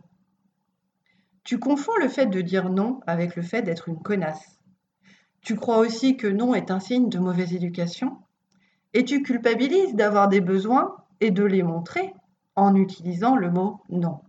Tu 1.43 1.60
confonds 1.60 1.98
le 2.01 2.10
fait 2.10 2.27
de 2.27 2.41
dire 2.41 2.69
non 2.69 3.01
avec 3.05 3.36
le 3.36 3.41
fait 3.41 3.62
d'être 3.62 3.89
une 3.89 4.01
connasse. 4.01 4.58
Tu 5.41 5.55
crois 5.55 5.77
aussi 5.77 6.17
que 6.17 6.27
non 6.27 6.53
est 6.53 6.72
un 6.72 6.79
signe 6.79 7.10
de 7.10 7.19
mauvaise 7.19 7.53
éducation? 7.53 8.17
Et 8.93 9.05
tu 9.05 9.22
culpabilises 9.22 9.96
d'avoir 9.96 10.27
des 10.27 10.41
besoins 10.41 10.98
et 11.22 11.31
de 11.31 11.43
les 11.43 11.63
montrer 11.63 12.13
en 12.55 12.75
utilisant 12.75 13.36
le 13.36 13.50
mot 13.50 13.81
non. 13.89 14.19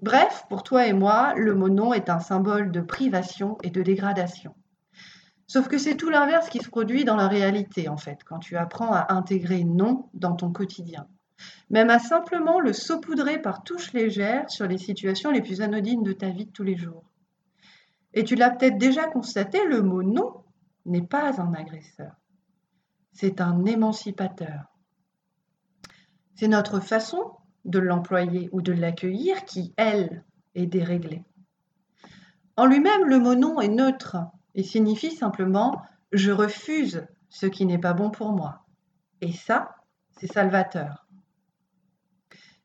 Bref, 0.00 0.44
pour 0.48 0.62
toi 0.62 0.86
et 0.86 0.92
moi, 0.92 1.34
le 1.36 1.54
mot 1.54 1.68
non 1.68 1.92
est 1.92 2.10
un 2.10 2.20
symbole 2.20 2.70
de 2.70 2.80
privation 2.80 3.58
et 3.62 3.70
de 3.70 3.82
dégradation. 3.82 4.54
Sauf 5.46 5.68
que 5.68 5.78
c'est 5.78 5.96
tout 5.96 6.10
l'inverse 6.10 6.48
qui 6.48 6.58
se 6.58 6.68
produit 6.68 7.04
dans 7.04 7.16
la 7.16 7.28
réalité, 7.28 7.88
en 7.88 7.96
fait, 7.96 8.24
quand 8.24 8.38
tu 8.38 8.56
apprends 8.56 8.92
à 8.92 9.12
intégrer 9.12 9.64
non 9.64 10.08
dans 10.14 10.34
ton 10.34 10.52
quotidien. 10.52 11.06
Même 11.70 11.90
à 11.90 11.98
simplement 11.98 12.60
le 12.60 12.72
saupoudrer 12.72 13.40
par 13.40 13.62
touches 13.62 13.92
légères 13.92 14.48
sur 14.50 14.66
les 14.66 14.78
situations 14.78 15.30
les 15.30 15.42
plus 15.42 15.60
anodines 15.60 16.02
de 16.02 16.12
ta 16.12 16.30
vie 16.30 16.46
de 16.46 16.50
tous 16.50 16.62
les 16.64 16.76
jours. 16.76 17.04
Et 18.14 18.24
tu 18.24 18.36
l'as 18.36 18.50
peut-être 18.50 18.78
déjà 18.78 19.06
constaté, 19.06 19.64
le 19.66 19.82
mot 19.82 20.02
non 20.02 20.44
n'est 20.86 21.06
pas 21.06 21.40
un 21.40 21.52
agresseur. 21.52 22.14
C'est 23.12 23.40
un 23.40 23.64
émancipateur. 23.64 24.64
C'est 26.36 26.48
notre 26.48 26.80
façon 26.80 27.32
de 27.64 27.78
l'employer 27.78 28.48
ou 28.52 28.62
de 28.62 28.72
l'accueillir 28.72 29.44
qui, 29.44 29.74
elle, 29.76 30.24
est 30.54 30.66
déréglée. 30.66 31.24
En 32.56 32.66
lui-même, 32.66 33.04
le 33.06 33.18
mot 33.18 33.34
non 33.34 33.60
est 33.60 33.68
neutre 33.68 34.16
et 34.54 34.62
signifie 34.62 35.10
simplement 35.10 35.82
je 36.12 36.30
refuse 36.30 37.04
ce 37.28 37.46
qui 37.46 37.66
n'est 37.66 37.78
pas 37.78 37.94
bon 37.94 38.10
pour 38.10 38.32
moi. 38.32 38.64
Et 39.20 39.32
ça, 39.32 39.74
c'est 40.12 40.32
salvateur. 40.32 41.08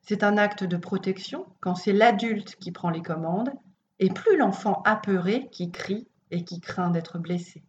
C'est 0.01 0.23
un 0.23 0.37
acte 0.37 0.63
de 0.63 0.77
protection 0.77 1.47
quand 1.59 1.73
c'est 1.73 1.93
l'adulte 1.93 2.55
qui 2.55 2.71
prend 2.71 2.91
les 2.91 3.01
commandes 3.01 3.51
et 3.99 4.09
plus 4.09 4.37
l'enfant 4.37 4.81
apeuré 4.85 5.49
qui 5.51 5.71
crie 5.71 6.07
et 6.31 6.43
qui 6.43 6.59
craint 6.59 6.89
d'être 6.89 7.19
blessé. 7.19 7.63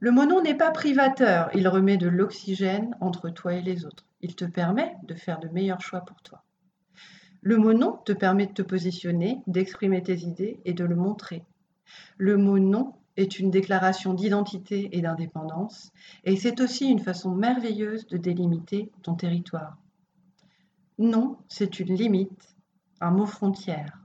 Le 0.00 0.10
mot 0.12 0.26
non 0.26 0.42
n'est 0.42 0.54
pas 0.54 0.70
privateur, 0.70 1.50
il 1.54 1.66
remet 1.66 1.96
de 1.96 2.06
l'oxygène 2.06 2.94
entre 3.00 3.30
toi 3.30 3.54
et 3.54 3.62
les 3.62 3.84
autres. 3.84 4.06
Il 4.20 4.36
te 4.36 4.44
permet 4.44 4.96
de 5.04 5.14
faire 5.14 5.40
de 5.40 5.48
meilleurs 5.48 5.80
choix 5.80 6.00
pour 6.00 6.20
toi. 6.22 6.44
Le 7.40 7.56
mot 7.56 7.72
non 7.72 7.98
te 8.04 8.12
permet 8.12 8.46
de 8.46 8.52
te 8.52 8.62
positionner, 8.62 9.40
d'exprimer 9.46 10.02
tes 10.02 10.20
idées 10.20 10.60
et 10.64 10.72
de 10.72 10.84
le 10.84 10.96
montrer. 10.96 11.44
Le 12.16 12.36
mot 12.36 12.58
non 12.58 12.94
est 13.16 13.38
une 13.40 13.50
déclaration 13.50 14.14
d'identité 14.14 14.96
et 14.96 15.02
d'indépendance, 15.02 15.92
et 16.24 16.36
c'est 16.36 16.60
aussi 16.60 16.86
une 16.86 17.00
façon 17.00 17.34
merveilleuse 17.34 18.06
de 18.06 18.16
délimiter 18.16 18.92
ton 19.02 19.14
territoire. 19.14 19.76
Non, 20.98 21.38
c'est 21.48 21.80
une 21.80 21.94
limite, 21.94 22.56
un 23.00 23.10
mot 23.10 23.26
frontière. 23.26 24.04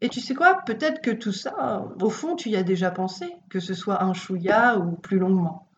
Et 0.00 0.08
tu 0.08 0.20
sais 0.20 0.34
quoi, 0.34 0.62
peut-être 0.64 1.00
que 1.00 1.10
tout 1.10 1.32
ça, 1.32 1.84
au 2.00 2.10
fond, 2.10 2.36
tu 2.36 2.50
y 2.50 2.56
as 2.56 2.62
déjà 2.62 2.90
pensé, 2.90 3.26
que 3.50 3.58
ce 3.58 3.74
soit 3.74 4.04
un 4.04 4.14
chouïa 4.14 4.78
ou 4.78 4.92
plus 4.92 5.18
longuement. 5.18 5.68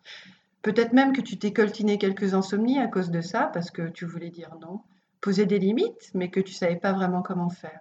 Peut-être 0.61 0.93
même 0.93 1.11
que 1.11 1.21
tu 1.21 1.39
t'es 1.39 1.53
coltiné 1.53 1.97
quelques 1.97 2.35
insomnies 2.35 2.79
à 2.79 2.87
cause 2.87 3.09
de 3.09 3.21
ça, 3.21 3.49
parce 3.51 3.71
que 3.71 3.89
tu 3.89 4.05
voulais 4.05 4.29
dire 4.29 4.55
non, 4.61 4.81
poser 5.21 5.47
des 5.47 5.57
limites, 5.57 6.11
mais 6.13 6.29
que 6.29 6.39
tu 6.39 6.53
savais 6.53 6.75
pas 6.75 6.93
vraiment 6.93 7.23
comment 7.23 7.49
faire. 7.49 7.79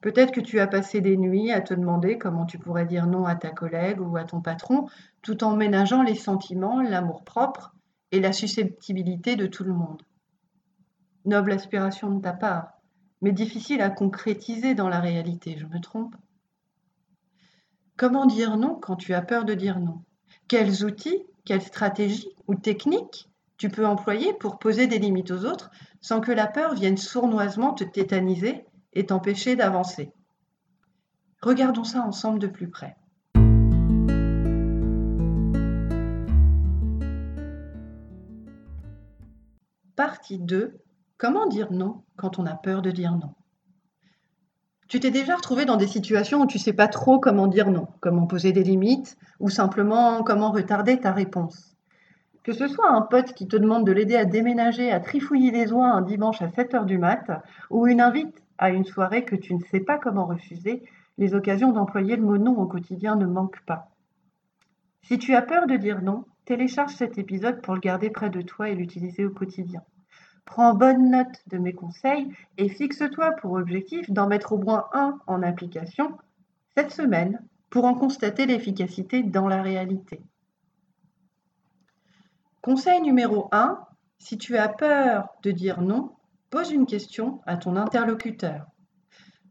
Peut-être 0.00 0.32
que 0.32 0.40
tu 0.40 0.60
as 0.60 0.66
passé 0.66 1.00
des 1.00 1.16
nuits 1.16 1.52
à 1.52 1.60
te 1.60 1.74
demander 1.74 2.18
comment 2.18 2.46
tu 2.46 2.58
pourrais 2.58 2.86
dire 2.86 3.06
non 3.06 3.24
à 3.24 3.34
ta 3.34 3.50
collègue 3.50 4.00
ou 4.00 4.16
à 4.16 4.24
ton 4.24 4.40
patron, 4.40 4.88
tout 5.22 5.42
en 5.42 5.56
ménageant 5.56 6.02
les 6.02 6.16
sentiments, 6.16 6.82
l'amour-propre 6.82 7.74
et 8.10 8.20
la 8.20 8.32
susceptibilité 8.32 9.36
de 9.36 9.46
tout 9.46 9.64
le 9.64 9.72
monde. 9.72 10.02
Noble 11.24 11.52
aspiration 11.52 12.10
de 12.10 12.20
ta 12.20 12.32
part, 12.32 12.81
mais 13.22 13.32
difficile 13.32 13.80
à 13.80 13.88
concrétiser 13.88 14.74
dans 14.74 14.88
la 14.88 15.00
réalité, 15.00 15.56
je 15.56 15.66
me 15.66 15.80
trompe? 15.80 16.14
Comment 17.96 18.26
dire 18.26 18.56
non 18.56 18.74
quand 18.74 18.96
tu 18.96 19.14
as 19.14 19.22
peur 19.22 19.44
de 19.44 19.54
dire 19.54 19.78
non? 19.78 20.02
Quels 20.48 20.84
outils 20.84 21.24
quelle 21.44 21.62
stratégie 21.62 22.28
ou 22.46 22.54
technique 22.54 23.28
tu 23.56 23.68
peux 23.68 23.86
employer 23.86 24.32
pour 24.34 24.58
poser 24.58 24.86
des 24.86 24.98
limites 24.98 25.30
aux 25.30 25.44
autres 25.44 25.70
sans 26.00 26.20
que 26.20 26.32
la 26.32 26.46
peur 26.46 26.74
vienne 26.74 26.96
sournoisement 26.96 27.74
te 27.74 27.84
tétaniser 27.84 28.64
et 28.92 29.06
t'empêcher 29.06 29.56
d'avancer? 29.56 30.12
Regardons 31.40 31.84
ça 31.84 32.02
ensemble 32.02 32.38
de 32.38 32.48
plus 32.48 32.68
près. 32.68 32.96
Partie 39.94 40.38
2. 40.38 40.81
Comment 41.22 41.46
dire 41.46 41.70
non 41.70 42.02
quand 42.16 42.40
on 42.40 42.46
a 42.46 42.54
peur 42.56 42.82
de 42.82 42.90
dire 42.90 43.12
non? 43.12 43.32
Tu 44.88 44.98
t'es 44.98 45.12
déjà 45.12 45.36
retrouvé 45.36 45.64
dans 45.64 45.76
des 45.76 45.86
situations 45.86 46.40
où 46.40 46.46
tu 46.48 46.58
sais 46.58 46.72
pas 46.72 46.88
trop 46.88 47.20
comment 47.20 47.46
dire 47.46 47.70
non, 47.70 47.86
comment 48.00 48.26
poser 48.26 48.50
des 48.50 48.64
limites 48.64 49.16
ou 49.38 49.48
simplement 49.48 50.24
comment 50.24 50.50
retarder 50.50 50.98
ta 50.98 51.12
réponse. 51.12 51.76
Que 52.42 52.52
ce 52.52 52.66
soit 52.66 52.90
un 52.90 53.02
pote 53.02 53.34
qui 53.34 53.46
te 53.46 53.56
demande 53.56 53.86
de 53.86 53.92
l'aider 53.92 54.16
à 54.16 54.24
déménager, 54.24 54.90
à 54.90 54.98
trifouiller 54.98 55.52
les 55.52 55.72
oies 55.72 55.86
un 55.86 56.02
dimanche 56.02 56.42
à 56.42 56.48
7 56.48 56.74
heures 56.74 56.86
du 56.86 56.98
mat, 56.98 57.30
ou 57.70 57.86
une 57.86 58.00
invite 58.00 58.42
à 58.58 58.70
une 58.70 58.84
soirée 58.84 59.24
que 59.24 59.36
tu 59.36 59.54
ne 59.54 59.60
sais 59.70 59.78
pas 59.78 59.98
comment 59.98 60.26
refuser, 60.26 60.82
les 61.18 61.34
occasions 61.34 61.70
d'employer 61.70 62.16
le 62.16 62.24
mot 62.24 62.38
non 62.38 62.58
au 62.58 62.66
quotidien 62.66 63.14
ne 63.14 63.26
manquent 63.26 63.64
pas. 63.64 63.92
Si 65.02 65.20
tu 65.20 65.36
as 65.36 65.42
peur 65.42 65.68
de 65.68 65.76
dire 65.76 66.02
non, 66.02 66.24
télécharge 66.46 66.94
cet 66.94 67.16
épisode 67.16 67.62
pour 67.62 67.74
le 67.74 67.80
garder 67.80 68.10
près 68.10 68.28
de 68.28 68.42
toi 68.42 68.70
et 68.70 68.74
l'utiliser 68.74 69.24
au 69.24 69.30
quotidien. 69.30 69.82
Prends 70.44 70.74
bonne 70.74 71.10
note 71.10 71.40
de 71.48 71.58
mes 71.58 71.72
conseils 71.72 72.28
et 72.58 72.68
fixe-toi 72.68 73.32
pour 73.40 73.52
objectif 73.52 74.10
d'en 74.10 74.26
mettre 74.26 74.52
au 74.52 74.58
moins 74.58 74.86
un 74.92 75.18
en 75.26 75.42
application 75.42 76.18
cette 76.76 76.90
semaine 76.90 77.40
pour 77.70 77.84
en 77.84 77.94
constater 77.94 78.46
l'efficacité 78.46 79.22
dans 79.22 79.48
la 79.48 79.62
réalité. 79.62 80.20
Conseil 82.60 83.00
numéro 83.00 83.48
1, 83.52 83.78
si 84.18 84.38
tu 84.38 84.56
as 84.56 84.68
peur 84.68 85.28
de 85.42 85.50
dire 85.50 85.80
non, 85.80 86.12
pose 86.50 86.70
une 86.70 86.86
question 86.86 87.40
à 87.46 87.56
ton 87.56 87.76
interlocuteur. 87.76 88.66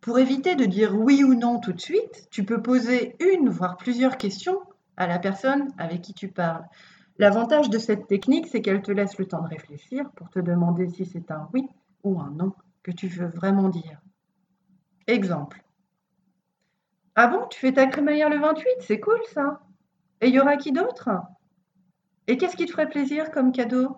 Pour 0.02 0.18
éviter 0.18 0.56
de 0.56 0.66
dire 0.66 0.96
oui 0.96 1.24
ou 1.24 1.36
non 1.36 1.60
tout 1.60 1.74
de 1.74 1.82
suite, 1.82 2.28
tu 2.32 2.46
peux 2.46 2.62
poser 2.62 3.16
une 3.20 3.50
voire 3.50 3.78
plusieurs 3.78 4.18
questions 4.18 4.60
à 4.98 5.08
la 5.08 5.20
personne 5.20 5.68
avec 5.78 6.02
qui 6.02 6.14
tu 6.14 6.28
parles. 6.28 6.66
L'avantage 7.18 7.70
de 7.70 7.78
cette 7.78 8.08
technique, 8.08 8.48
c'est 8.48 8.62
qu'elle 8.62 8.82
te 8.82 8.92
laisse 8.92 9.18
le 9.18 9.26
temps 9.26 9.42
de 9.42 9.48
réfléchir 9.48 10.10
pour 10.12 10.30
te 10.30 10.40
demander 10.40 10.88
si 10.90 11.06
c'est 11.06 11.32
un 11.32 11.50
oui 11.54 11.68
ou 12.04 12.20
un 12.20 12.32
non 12.32 12.54
que 12.84 12.92
tu 12.92 13.08
veux 13.08 13.28
vraiment 13.28 13.70
dire. 13.70 14.02
Exemple. 15.08 15.64
Ah 17.16 17.28
bon, 17.28 17.46
tu 17.50 17.60
fais 17.60 17.74
ta 17.74 17.88
crémaillère 17.88 18.30
le 18.30 18.40
28, 18.40 18.66
c'est 18.80 19.00
cool 19.00 19.20
ça. 19.34 19.62
Et 20.22 20.30
il 20.30 20.34
y 20.34 20.40
aura 20.40 20.56
qui 20.56 20.72
d'autre? 20.72 21.10
Et 22.28 22.38
qu'est-ce 22.38 22.56
qui 22.56 22.66
te 22.66 22.72
ferait 22.72 22.90
plaisir 22.90 23.32
comme 23.32 23.52
cadeau? 23.52 23.98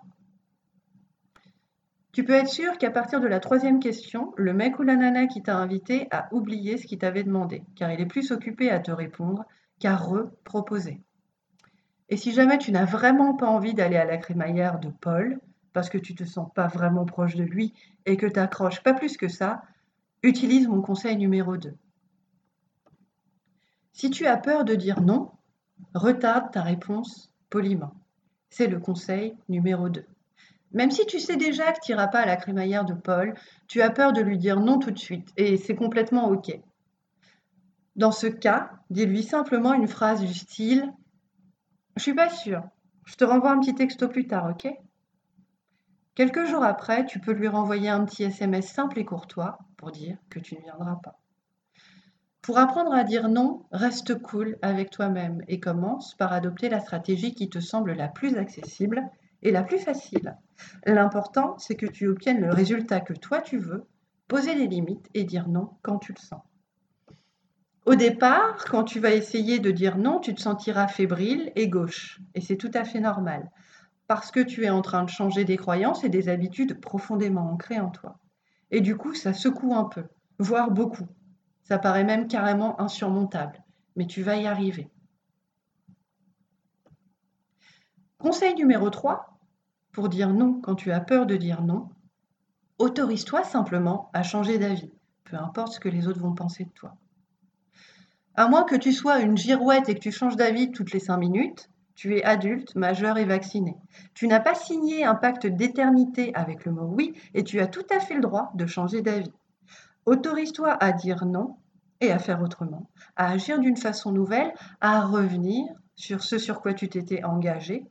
Tu 2.12 2.24
peux 2.24 2.32
être 2.32 2.48
sûr 2.48 2.78
qu'à 2.78 2.90
partir 2.90 3.20
de 3.20 3.26
la 3.26 3.40
troisième 3.40 3.80
question, 3.80 4.32
le 4.36 4.52
mec 4.52 4.78
ou 4.78 4.82
la 4.82 4.96
nana 4.96 5.26
qui 5.26 5.42
t'a 5.42 5.56
invité 5.56 6.08
a 6.10 6.28
oublié 6.32 6.76
ce 6.76 6.86
qu'il 6.86 6.98
t'avait 6.98 7.24
demandé, 7.24 7.64
car 7.76 7.92
il 7.92 8.00
est 8.00 8.06
plus 8.06 8.32
occupé 8.32 8.70
à 8.70 8.80
te 8.80 8.90
répondre 8.90 9.44
qu'à 9.78 9.96
reproposer. 9.96 11.00
Et 12.08 12.16
si 12.16 12.32
jamais 12.32 12.58
tu 12.58 12.70
n'as 12.72 12.84
vraiment 12.84 13.34
pas 13.34 13.48
envie 13.48 13.74
d'aller 13.74 13.96
à 13.96 14.04
la 14.04 14.18
crémaillère 14.18 14.78
de 14.78 14.90
Paul, 14.90 15.40
parce 15.72 15.90
que 15.90 15.98
tu 15.98 16.14
te 16.14 16.24
sens 16.24 16.48
pas 16.54 16.68
vraiment 16.68 17.04
proche 17.04 17.34
de 17.34 17.44
lui 17.44 17.74
et 18.06 18.16
que 18.16 18.26
tu 18.26 18.38
n'accroches 18.38 18.82
pas 18.82 18.94
plus 18.94 19.16
que 19.16 19.28
ça, 19.28 19.62
utilise 20.22 20.68
mon 20.68 20.80
conseil 20.80 21.16
numéro 21.16 21.56
2. 21.56 21.74
Si 23.92 24.10
tu 24.10 24.26
as 24.26 24.36
peur 24.36 24.64
de 24.64 24.74
dire 24.74 25.00
non, 25.00 25.30
retarde 25.94 26.50
ta 26.52 26.62
réponse 26.62 27.32
poliment. 27.50 27.94
C'est 28.50 28.66
le 28.66 28.78
conseil 28.78 29.36
numéro 29.48 29.88
2. 29.88 30.04
Même 30.72 30.90
si 30.90 31.06
tu 31.06 31.20
sais 31.20 31.36
déjà 31.36 31.72
que 31.72 31.78
tu 31.82 31.92
n'iras 31.92 32.08
pas 32.08 32.20
à 32.20 32.26
la 32.26 32.36
crémaillère 32.36 32.84
de 32.84 32.94
Paul, 32.94 33.34
tu 33.68 33.80
as 33.80 33.90
peur 33.90 34.12
de 34.12 34.20
lui 34.20 34.38
dire 34.38 34.60
non 34.60 34.78
tout 34.78 34.90
de 34.90 34.98
suite 34.98 35.28
et 35.36 35.56
c'est 35.56 35.76
complètement 35.76 36.28
OK. 36.28 36.52
Dans 37.96 38.10
ce 38.10 38.26
cas, 38.26 38.70
dis-lui 38.90 39.22
simplement 39.22 39.72
une 39.72 39.86
phrase 39.86 40.20
du 40.20 40.34
style 40.34 40.92
Je 41.96 42.02
suis 42.02 42.14
pas 42.14 42.30
sûre. 42.30 42.62
Je 43.04 43.14
te 43.14 43.24
renvoie 43.24 43.52
un 43.52 43.60
petit 43.60 43.74
texto 43.74 44.08
plus 44.08 44.26
tard, 44.26 44.50
OK? 44.50 44.68
Quelques 46.14 46.46
jours 46.46 46.64
après, 46.64 47.06
tu 47.06 47.18
peux 47.20 47.32
lui 47.32 47.48
renvoyer 47.48 47.88
un 47.88 48.04
petit 48.04 48.22
SMS 48.22 48.66
simple 48.68 48.98
et 48.98 49.04
courtois 49.04 49.58
pour 49.76 49.90
dire 49.90 50.16
que 50.30 50.38
tu 50.38 50.54
ne 50.56 50.60
viendras 50.62 50.96
pas. 50.96 51.20
Pour 52.40 52.58
apprendre 52.58 52.92
à 52.92 53.04
dire 53.04 53.28
non, 53.28 53.64
reste 53.72 54.20
cool 54.20 54.58
avec 54.62 54.90
toi-même 54.90 55.42
et 55.48 55.60
commence 55.60 56.14
par 56.14 56.32
adopter 56.32 56.68
la 56.68 56.80
stratégie 56.80 57.34
qui 57.34 57.48
te 57.48 57.58
semble 57.58 57.92
la 57.94 58.08
plus 58.08 58.36
accessible 58.36 59.02
et 59.42 59.50
la 59.50 59.62
plus 59.62 59.78
facile. 59.78 60.36
L'important, 60.84 61.58
c'est 61.58 61.74
que 61.74 61.86
tu 61.86 62.06
obtiennes 62.06 62.40
le 62.40 62.52
résultat 62.52 63.00
que 63.00 63.14
toi 63.14 63.40
tu 63.40 63.58
veux, 63.58 63.86
poser 64.28 64.54
les 64.54 64.66
limites 64.66 65.08
et 65.14 65.24
dire 65.24 65.48
non 65.48 65.70
quand 65.82 65.98
tu 65.98 66.12
le 66.12 66.20
sens. 66.20 66.42
Au 67.86 67.96
départ, 67.96 68.64
quand 68.64 68.84
tu 68.84 68.98
vas 68.98 69.12
essayer 69.12 69.58
de 69.58 69.70
dire 69.70 69.98
non, 69.98 70.18
tu 70.18 70.34
te 70.34 70.40
sentiras 70.40 70.88
fébrile 70.88 71.52
et 71.54 71.68
gauche, 71.68 72.18
et 72.34 72.40
c'est 72.40 72.56
tout 72.56 72.70
à 72.72 72.82
fait 72.82 73.00
normal, 73.00 73.50
parce 74.06 74.30
que 74.30 74.40
tu 74.40 74.64
es 74.64 74.70
en 74.70 74.80
train 74.80 75.04
de 75.04 75.10
changer 75.10 75.44
des 75.44 75.58
croyances 75.58 76.02
et 76.02 76.08
des 76.08 76.30
habitudes 76.30 76.80
profondément 76.80 77.52
ancrées 77.52 77.80
en 77.80 77.90
toi. 77.90 78.18
Et 78.70 78.80
du 78.80 78.96
coup, 78.96 79.14
ça 79.14 79.34
secoue 79.34 79.74
un 79.74 79.84
peu, 79.84 80.04
voire 80.38 80.70
beaucoup. 80.70 81.06
Ça 81.64 81.78
paraît 81.78 82.04
même 82.04 82.26
carrément 82.26 82.80
insurmontable, 82.80 83.62
mais 83.96 84.06
tu 84.06 84.22
vas 84.22 84.36
y 84.36 84.46
arriver. 84.46 84.90
Conseil 88.16 88.54
numéro 88.54 88.88
3, 88.88 89.38
pour 89.92 90.08
dire 90.08 90.32
non 90.32 90.58
quand 90.62 90.74
tu 90.74 90.90
as 90.90 91.00
peur 91.00 91.26
de 91.26 91.36
dire 91.36 91.62
non, 91.62 91.90
autorise-toi 92.78 93.44
simplement 93.44 94.10
à 94.14 94.22
changer 94.22 94.58
d'avis, 94.58 94.92
peu 95.24 95.36
importe 95.36 95.74
ce 95.74 95.80
que 95.80 95.90
les 95.90 96.08
autres 96.08 96.20
vont 96.20 96.34
penser 96.34 96.64
de 96.64 96.70
toi. 96.70 96.96
À 98.36 98.48
moins 98.48 98.64
que 98.64 98.74
tu 98.74 98.92
sois 98.92 99.20
une 99.20 99.36
girouette 99.36 99.88
et 99.88 99.94
que 99.94 100.00
tu 100.00 100.10
changes 100.10 100.36
d'avis 100.36 100.72
toutes 100.72 100.92
les 100.92 100.98
cinq 100.98 101.18
minutes, 101.18 101.70
tu 101.94 102.16
es 102.16 102.24
adulte, 102.24 102.74
majeur 102.74 103.16
et 103.16 103.24
vacciné. 103.24 103.76
Tu 104.14 104.26
n'as 104.26 104.40
pas 104.40 104.54
signé 104.54 105.04
un 105.04 105.14
pacte 105.14 105.46
d'éternité 105.46 106.32
avec 106.34 106.64
le 106.64 106.72
mot 106.72 106.86
oui 106.86 107.14
et 107.34 107.44
tu 107.44 107.60
as 107.60 107.68
tout 107.68 107.86
à 107.90 108.00
fait 108.00 108.14
le 108.14 108.20
droit 108.20 108.50
de 108.54 108.66
changer 108.66 109.02
d'avis. 109.02 109.32
Autorise-toi 110.04 110.76
à 110.80 110.92
dire 110.92 111.24
non 111.24 111.56
et 112.00 112.10
à 112.10 112.18
faire 112.18 112.42
autrement, 112.42 112.88
à 113.16 113.30
agir 113.30 113.60
d'une 113.60 113.76
façon 113.76 114.10
nouvelle, 114.10 114.52
à 114.80 115.02
revenir 115.02 115.64
sur 115.94 116.22
ce 116.22 116.38
sur 116.38 116.60
quoi 116.60 116.74
tu 116.74 116.88
t'étais 116.88 117.22
engagé 117.22 117.86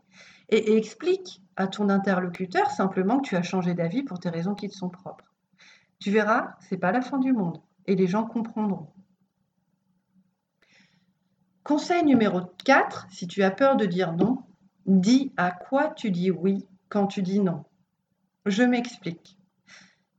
et, 0.49 0.75
explique 0.75 1.41
à 1.55 1.67
ton 1.67 1.87
interlocuteur 1.89 2.69
simplement 2.69 3.19
que 3.19 3.29
tu 3.29 3.35
as 3.37 3.43
changé 3.43 3.73
d'avis 3.73 4.03
pour 4.03 4.19
tes 4.19 4.29
raisons 4.29 4.55
qui 4.55 4.67
te 4.67 4.75
sont 4.75 4.89
propres. 4.89 5.25
Tu 5.99 6.11
verras, 6.11 6.55
c'est 6.59 6.77
pas 6.77 6.91
la 6.91 7.01
fin 7.01 7.17
du 7.17 7.31
monde 7.31 7.61
et 7.87 7.95
les 7.95 8.07
gens 8.07 8.25
comprendront. 8.25 8.87
Conseil 11.63 12.03
numéro 12.03 12.41
4, 12.65 13.07
si 13.09 13.25
tu 13.25 13.41
as 13.41 13.51
peur 13.51 13.77
de 13.77 13.85
dire 13.85 14.11
non, 14.11 14.39
dis 14.85 15.31
à 15.37 15.51
quoi 15.51 15.91
tu 15.95 16.11
dis 16.11 16.29
oui 16.29 16.67
quand 16.89 17.07
tu 17.07 17.21
dis 17.21 17.39
non. 17.39 17.63
Je 18.45 18.63
m'explique. 18.63 19.37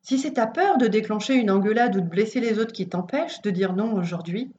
Si 0.00 0.18
c'est 0.18 0.32
ta 0.32 0.46
peur 0.46 0.78
de 0.78 0.86
déclencher 0.86 1.34
une 1.34 1.50
engueulade 1.50 1.96
ou 1.96 2.00
de 2.00 2.08
blesser 2.08 2.40
les 2.40 2.58
autres 2.58 2.72
qui 2.72 2.88
t'empêche 2.88 3.42
de 3.42 3.50
dire 3.50 3.74
non 3.74 3.92
aujourd'hui, 3.92 4.54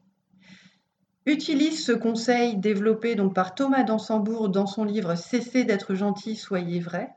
utilise 1.26 1.84
ce 1.84 1.92
conseil 1.92 2.58
développé 2.58 3.16
donc 3.16 3.34
par 3.34 3.56
Thomas 3.56 3.84
Dansembourg 3.84 4.50
dans 4.50 4.68
son 4.68 4.84
livre 4.84 5.16
Cessez 5.16 5.64
d'être 5.64 5.96
gentil, 5.96 6.36
soyez 6.36 6.80
vrai. 6.80 7.16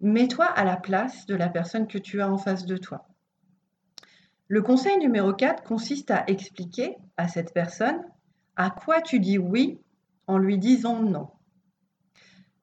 Mets-toi 0.00 0.46
à 0.46 0.64
la 0.64 0.76
place 0.76 1.24
de 1.26 1.36
la 1.36 1.48
personne 1.48 1.86
que 1.86 1.98
tu 1.98 2.20
as 2.20 2.28
en 2.28 2.36
face 2.36 2.66
de 2.66 2.76
toi. 2.76 3.06
Le 4.48 4.60
conseil 4.60 4.98
numéro 4.98 5.32
4 5.32 5.62
consiste 5.62 6.10
à 6.10 6.24
expliquer 6.26 6.96
à 7.16 7.28
cette 7.28 7.54
personne 7.54 8.02
à 8.56 8.70
quoi 8.70 9.00
tu 9.00 9.20
dis 9.20 9.38
oui 9.38 9.80
en 10.26 10.38
lui 10.38 10.58
disant 10.58 11.00
non? 11.00 11.28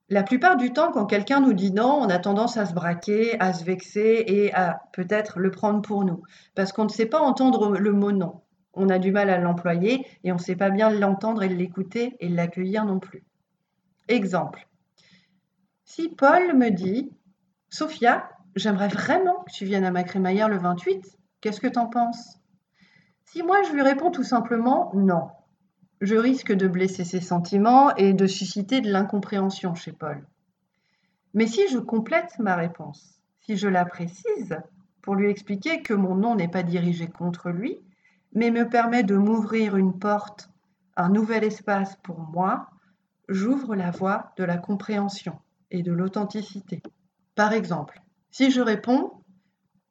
La 0.10 0.24
plupart 0.24 0.58
du 0.58 0.74
temps, 0.74 0.92
quand 0.92 1.06
quelqu'un 1.06 1.40
nous 1.40 1.54
dit 1.54 1.72
non, 1.72 2.00
on 2.02 2.10
a 2.10 2.20
tendance 2.20 2.58
à 2.58 2.66
se 2.66 2.74
braquer, 2.74 3.40
à 3.40 3.54
se 3.54 3.64
vexer 3.64 4.26
et 4.28 4.54
à 4.54 4.82
peut-être 4.92 5.40
le 5.40 5.52
prendre 5.52 5.82
pour 5.82 6.04
nous. 6.04 6.22
Parce 6.54 6.74
qu'on 6.74 6.84
ne 6.84 6.90
sait 6.90 7.06
pas 7.06 7.22
entendre 7.22 7.78
le 7.78 7.94
mot 7.94 8.12
non. 8.12 8.42
On 8.74 8.90
a 8.90 9.00
du 9.00 9.14
mal 9.14 9.30
à 9.30 9.38
l'employer 9.38 10.06
et 10.26 10.32
on 10.34 10.36
ne 10.36 10.42
sait 10.42 10.58
pas 10.58 10.70
bien 10.70 10.90
l'entendre 10.90 11.44
et 11.44 11.50
l'écouter 11.50 12.18
et 12.20 12.28
l'accueillir 12.28 12.84
non 12.84 13.00
plus. 13.00 13.24
Exemple. 14.10 14.68
Si 15.86 16.10
Paul 16.10 16.58
me 16.58 16.72
dit 16.72 17.12
Sophia, 17.70 18.30
j'aimerais 18.56 18.90
vraiment 18.90 19.44
que 19.44 19.52
tu 19.54 19.64
viennes 19.64 19.86
à 19.86 19.92
ma 19.92 20.04
crémaillère 20.04 20.50
le 20.50 20.58
28, 20.58 21.18
qu'est-ce 21.40 21.62
que 21.62 21.68
tu 21.68 21.80
en 21.80 21.88
penses? 21.88 22.38
Si 23.24 23.44
moi 23.44 23.62
je 23.64 23.72
lui 23.72 23.82
réponds 23.82 24.12
tout 24.12 24.24
simplement 24.24 24.92
non, 24.94 25.30
je 26.02 26.16
risque 26.16 26.52
de 26.52 26.68
blesser 26.68 27.04
ses 27.04 27.22
sentiments 27.22 27.96
et 27.96 28.14
de 28.14 28.26
susciter 28.26 28.82
de 28.82 28.92
l'incompréhension 28.92 29.76
chez 29.76 29.92
Paul. 29.92 30.26
Mais 31.34 31.48
si 31.48 31.68
je 31.70 31.78
complète 31.78 32.38
ma 32.40 32.56
réponse, 32.56 33.22
si 33.42 33.56
je 33.56 33.68
la 33.68 33.86
précise, 33.86 34.58
pour 35.02 35.16
lui 35.16 35.30
expliquer 35.30 35.82
que 35.82 35.94
mon 35.94 36.16
nom 36.16 36.36
n'est 36.36 36.48
pas 36.48 36.64
dirigé 36.64 37.08
contre 37.08 37.50
lui, 37.50 37.80
mais 38.34 38.50
me 38.50 38.68
permet 38.68 39.04
de 39.04 39.16
m'ouvrir 39.16 39.78
une 39.78 39.98
porte, 39.98 40.50
un 40.98 41.10
nouvel 41.10 41.44
espace 41.44 41.96
pour 42.04 42.20
moi, 42.20 42.70
j'ouvre 43.30 43.76
la 43.76 43.92
voie 43.92 44.32
de 44.38 44.44
la 44.44 44.58
compréhension 44.58 45.40
et 45.70 45.84
de 45.84 45.92
l'authenticité. 45.92 46.82
Par 47.36 47.54
exemple, 47.54 48.02
si 48.32 48.52
je 48.52 48.62
réponds 48.62 49.12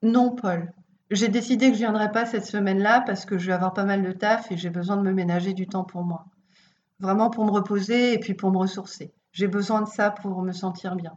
Non, 0.03 0.35
Paul, 0.35 0.73
j'ai 1.11 1.29
décidé 1.29 1.69
que 1.69 1.75
je 1.75 1.81
viendrai 1.81 2.13
pas 2.13 2.25
cette 2.25 2.45
semaine-là 2.45 3.01
parce 3.01 3.25
que 3.25 3.37
je 3.37 3.47
vais 3.47 3.53
avoir 3.53 3.73
pas 3.73 3.85
mal 3.85 4.03
de 4.03 4.13
taf 4.13 4.51
et 4.53 4.57
j'ai 4.57 4.71
besoin 4.71 4.97
de 4.97 5.03
me 5.03 5.13
ménager 5.13 5.55
du 5.55 5.67
temps 5.67 5.85
pour 5.85 6.05
moi. 6.05 6.27
Vraiment 7.01 7.31
pour 7.31 7.45
me 7.45 7.51
reposer 7.51 8.15
et 8.15 8.19
puis 8.19 8.35
pour 8.35 8.53
me 8.53 8.59
ressourcer. 8.59 9.13
J'ai 9.33 9.49
besoin 9.49 9.83
de 9.83 9.89
ça 9.89 10.11
pour 10.11 10.43
me 10.43 10.53
sentir 10.53 10.97
bien. 10.97 11.17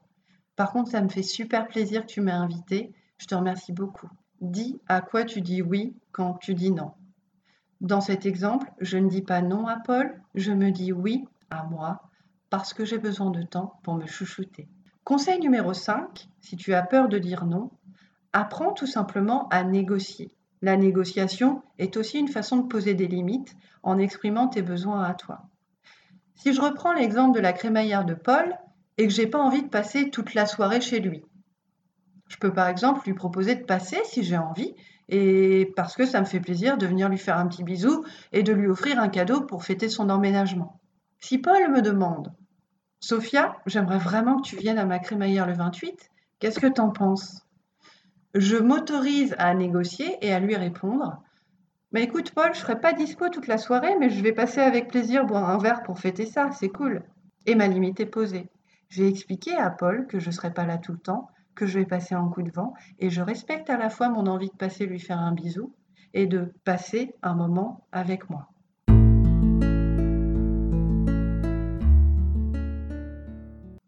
Par 0.55 0.71
contre, 0.71 0.91
ça 0.91 1.01
me 1.01 1.09
fait 1.09 1.23
super 1.23 1.67
plaisir 1.67 2.01
que 2.01 2.11
tu 2.11 2.21
m'aies 2.21 2.31
invité. 2.31 2.93
Je 3.17 3.27
te 3.27 3.35
remercie 3.35 3.73
beaucoup. 3.73 4.09
Dis 4.41 4.79
à 4.87 5.01
quoi 5.01 5.25
tu 5.25 5.41
dis 5.41 5.61
oui 5.61 5.95
quand 6.11 6.33
tu 6.35 6.53
dis 6.53 6.71
non. 6.71 6.93
Dans 7.81 8.01
cet 8.01 8.25
exemple, 8.25 8.71
je 8.79 8.97
ne 8.97 9.09
dis 9.09 9.21
pas 9.21 9.41
non 9.41 9.67
à 9.67 9.77
Paul, 9.77 10.21
je 10.35 10.51
me 10.51 10.71
dis 10.71 10.91
oui 10.91 11.25
à 11.49 11.63
moi 11.63 12.09
parce 12.49 12.73
que 12.73 12.85
j'ai 12.85 12.97
besoin 12.97 13.29
de 13.29 13.41
temps 13.41 13.79
pour 13.83 13.95
me 13.95 14.05
chouchouter. 14.05 14.67
Conseil 15.03 15.39
numéro 15.39 15.73
5, 15.73 16.29
si 16.39 16.55
tu 16.55 16.73
as 16.73 16.83
peur 16.83 17.09
de 17.09 17.17
dire 17.17 17.45
non, 17.45 17.71
Apprends 18.33 18.73
tout 18.73 18.87
simplement 18.87 19.47
à 19.49 19.63
négocier. 19.63 20.35
La 20.63 20.75
négociation 20.75 21.61
est 21.77 21.97
aussi 21.97 22.17
une 22.17 22.27
façon 22.27 22.57
de 22.57 22.67
poser 22.67 22.95
des 22.95 23.07
limites 23.07 23.55
en 23.83 23.99
exprimant 23.99 24.47
tes 24.47 24.63
besoins 24.63 25.03
à 25.03 25.13
toi. 25.13 25.43
Si 26.35 26.51
je 26.51 26.61
reprends 26.61 26.93
l'exemple 26.93 27.35
de 27.35 27.41
la 27.41 27.53
crémaillère 27.53 28.05
de 28.05 28.15
Paul 28.15 28.57
et 28.97 29.07
que 29.07 29.13
j'ai 29.13 29.27
pas 29.27 29.39
envie 29.39 29.61
de 29.61 29.69
passer 29.69 30.09
toute 30.09 30.33
la 30.33 30.47
soirée 30.47 30.81
chez 30.81 30.99
lui, 30.99 31.23
je 32.27 32.37
peux 32.37 32.51
par 32.51 32.67
exemple 32.67 33.01
lui 33.05 33.13
proposer 33.13 33.53
de 33.55 33.65
passer 33.65 33.97
si 34.05 34.23
j'ai 34.23 34.37
envie 34.37 34.73
et 35.09 35.71
parce 35.75 35.95
que 35.95 36.05
ça 36.05 36.19
me 36.19 36.25
fait 36.25 36.39
plaisir 36.39 36.77
de 36.77 36.87
venir 36.87 37.09
lui 37.09 37.19
faire 37.19 37.37
un 37.37 37.47
petit 37.47 37.63
bisou 37.63 38.03
et 38.31 38.41
de 38.41 38.53
lui 38.53 38.67
offrir 38.67 38.99
un 38.99 39.09
cadeau 39.09 39.41
pour 39.41 39.63
fêter 39.63 39.89
son 39.89 40.09
emménagement. 40.09 40.79
Si 41.19 41.37
Paul 41.37 41.71
me 41.71 41.81
demande 41.81 42.33
Sophia, 42.99 43.57
j'aimerais 43.67 43.99
vraiment 43.99 44.37
que 44.37 44.47
tu 44.47 44.55
viennes 44.55 44.79
à 44.79 44.85
ma 44.85 44.97
crémaillère 44.97 45.45
le 45.45 45.53
28, 45.53 46.09
qu'est-ce 46.39 46.59
que 46.59 46.67
t'en 46.67 46.89
penses? 46.89 47.45
Je 48.33 48.57
m'autorise 48.57 49.35
à 49.37 49.53
négocier 49.53 50.17
et 50.21 50.33
à 50.33 50.39
lui 50.39 50.55
répondre 50.55 51.21
Mais 51.91 52.03
écoute, 52.03 52.31
Paul, 52.31 52.53
je 52.53 52.59
serai 52.59 52.79
pas 52.79 52.93
dispo 52.93 53.29
toute 53.29 53.47
la 53.47 53.57
soirée, 53.57 53.95
mais 53.99 54.09
je 54.09 54.23
vais 54.23 54.33
passer 54.33 54.61
avec 54.61 54.87
plaisir 54.87 55.25
boire 55.25 55.49
un 55.49 55.59
verre 55.59 55.83
pour 55.83 55.99
fêter 55.99 56.25
ça, 56.25 56.51
c'est 56.51 56.69
cool. 56.69 57.03
Et 57.45 57.55
ma 57.55 57.67
limite 57.67 57.99
est 57.99 58.05
posée. 58.05 58.49
J'ai 58.89 59.07
expliqué 59.07 59.55
à 59.55 59.69
Paul 59.69 60.07
que 60.07 60.19
je 60.19 60.27
ne 60.27 60.31
serai 60.33 60.53
pas 60.53 60.65
là 60.65 60.77
tout 60.77 60.93
le 60.93 60.99
temps, 60.99 61.29
que 61.55 61.65
je 61.67 61.79
vais 61.79 61.85
passer 61.85 62.15
un 62.15 62.27
coup 62.29 62.41
de 62.41 62.51
vent, 62.51 62.73
et 62.99 63.09
je 63.09 63.21
respecte 63.21 63.69
à 63.69 63.77
la 63.77 63.89
fois 63.89 64.09
mon 64.09 64.27
envie 64.27 64.49
de 64.49 64.57
passer 64.57 64.85
lui 64.85 64.99
faire 64.99 65.19
un 65.19 65.33
bisou 65.33 65.73
et 66.13 66.25
de 66.25 66.53
passer 66.63 67.13
un 67.21 67.35
moment 67.35 67.87
avec 67.91 68.29
moi. 68.29 68.52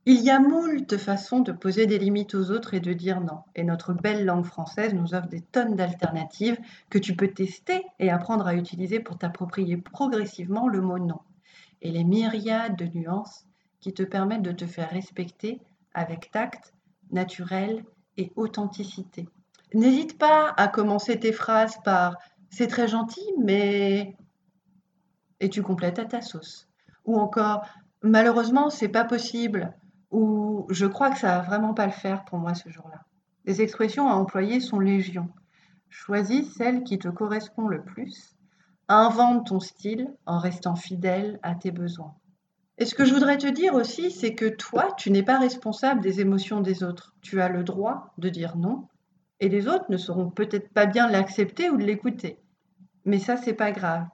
Il 0.08 0.22
y 0.22 0.30
a 0.30 0.39
moult 0.39 0.98
façons 0.98 1.39
de 1.39 1.52
poser 1.52 1.88
des 1.88 1.98
limites 1.98 2.36
aux 2.36 2.52
autres 2.52 2.76
et 2.76 2.80
de 2.80 2.94
dire 2.94 3.22
non. 3.22 3.39
Et 3.56 3.63
notre 3.63 3.91
belle 3.91 4.24
langue 4.24 4.46
française 4.46 4.94
nous 4.94 5.15
offre 5.15 5.30
des 5.30 5.41
tonnes 5.41 5.76
d'alternatives 5.76 6.60
que 6.91 7.00
tu 7.00 7.15
peux 7.15 7.30
tester 7.30 7.84
et 7.98 8.12
apprendre 8.12 8.46
à 8.46 8.54
utiliser 8.54 9.00
pour 9.00 9.18
t'approprier 9.18 9.78
progressivement 9.78 10.68
le 10.68 10.80
mot 10.80 11.00
non. 11.00 11.22
Et 11.82 11.89
les 11.89 12.04
myriades 12.04 12.76
de 12.76 12.86
nuances 12.86 13.48
qui 13.80 13.94
te 13.94 14.04
permettent 14.04 14.44
de 14.44 14.52
te 14.52 14.68
faire 14.68 14.91
respecter 14.91 15.60
avec 15.96 16.30
tact, 16.30 16.76
naturel 17.10 17.84
et 18.18 18.32
authenticité. 18.36 19.28
N'hésite 19.74 20.20
pas 20.20 20.54
à 20.56 20.68
commencer 20.68 21.20
tes 21.20 21.34
phrases 21.34 21.80
par 21.84 22.18
c'est 22.52 22.68
très 22.68 22.88
gentil, 22.88 23.26
mais. 23.39 24.15
Et 25.39 25.50
tu 25.50 25.63
complètes 25.63 25.98
à 25.98 26.06
ta 26.06 26.22
sauce. 26.22 26.68
Ou 27.06 27.18
encore 27.18 27.65
malheureusement, 28.04 28.70
c'est 28.70 28.88
pas 28.88 29.04
possible 29.04 29.74
ou 30.12 30.68
je 30.70 30.86
crois 30.86 31.12
que 31.12 31.20
ça 31.20 31.38
va 31.38 31.41
vraiment 31.41 31.74
pas 31.74 31.86
le 31.86 31.91
faire 31.91 32.26
pour 32.26 32.39
moi 32.39 32.54
ce 32.54 32.70
jour-là. 32.70 33.04
Les 33.46 33.62
expressions 33.62 34.10
à 34.10 34.13
employer 34.13 34.60
sont 34.60 34.80
légion. 34.80 35.30
Choisis 35.89 36.54
celle 36.56 36.84
qui 36.84 36.98
te 36.98 37.08
correspond 37.08 37.68
le 37.68 37.84
plus. 37.84 38.36
Invente 38.88 39.48
ton 39.48 39.60
style 39.60 40.13
en 40.26 40.39
restant 40.39 40.76
fidèle 40.76 41.39
à 41.44 41.56
tes 41.56 41.72
besoins. 41.72 42.15
Et 42.78 42.86
ce 42.86 42.96
que 42.96 43.06
je 43.06 43.13
voudrais 43.13 43.38
te 43.38 43.48
dire 43.48 43.74
aussi, 43.74 44.12
c'est 44.12 44.36
que 44.36 44.50
toi, 44.50 44.91
tu 44.98 45.10
n'es 45.10 45.24
pas 45.24 45.39
responsable 45.39 46.02
des 46.02 46.20
émotions 46.20 46.60
des 46.60 46.84
autres. 46.84 47.15
Tu 47.22 47.39
as 47.39 47.50
le 47.50 47.63
droit 47.63 48.13
de 48.18 48.30
dire 48.30 48.58
non, 48.58 48.88
et 49.39 49.48
les 49.48 49.68
autres 49.68 49.86
ne 49.89 49.98
sauront 49.98 50.30
peut-être 50.30 50.74
pas 50.74 50.86
bien 50.86 51.10
l'accepter 51.10 51.70
ou 51.70 51.78
l'écouter. 51.78 52.39
Mais 53.06 53.20
ça, 53.20 53.38
c'est 53.38 53.54
pas 53.54 53.72
grave. 53.72 54.08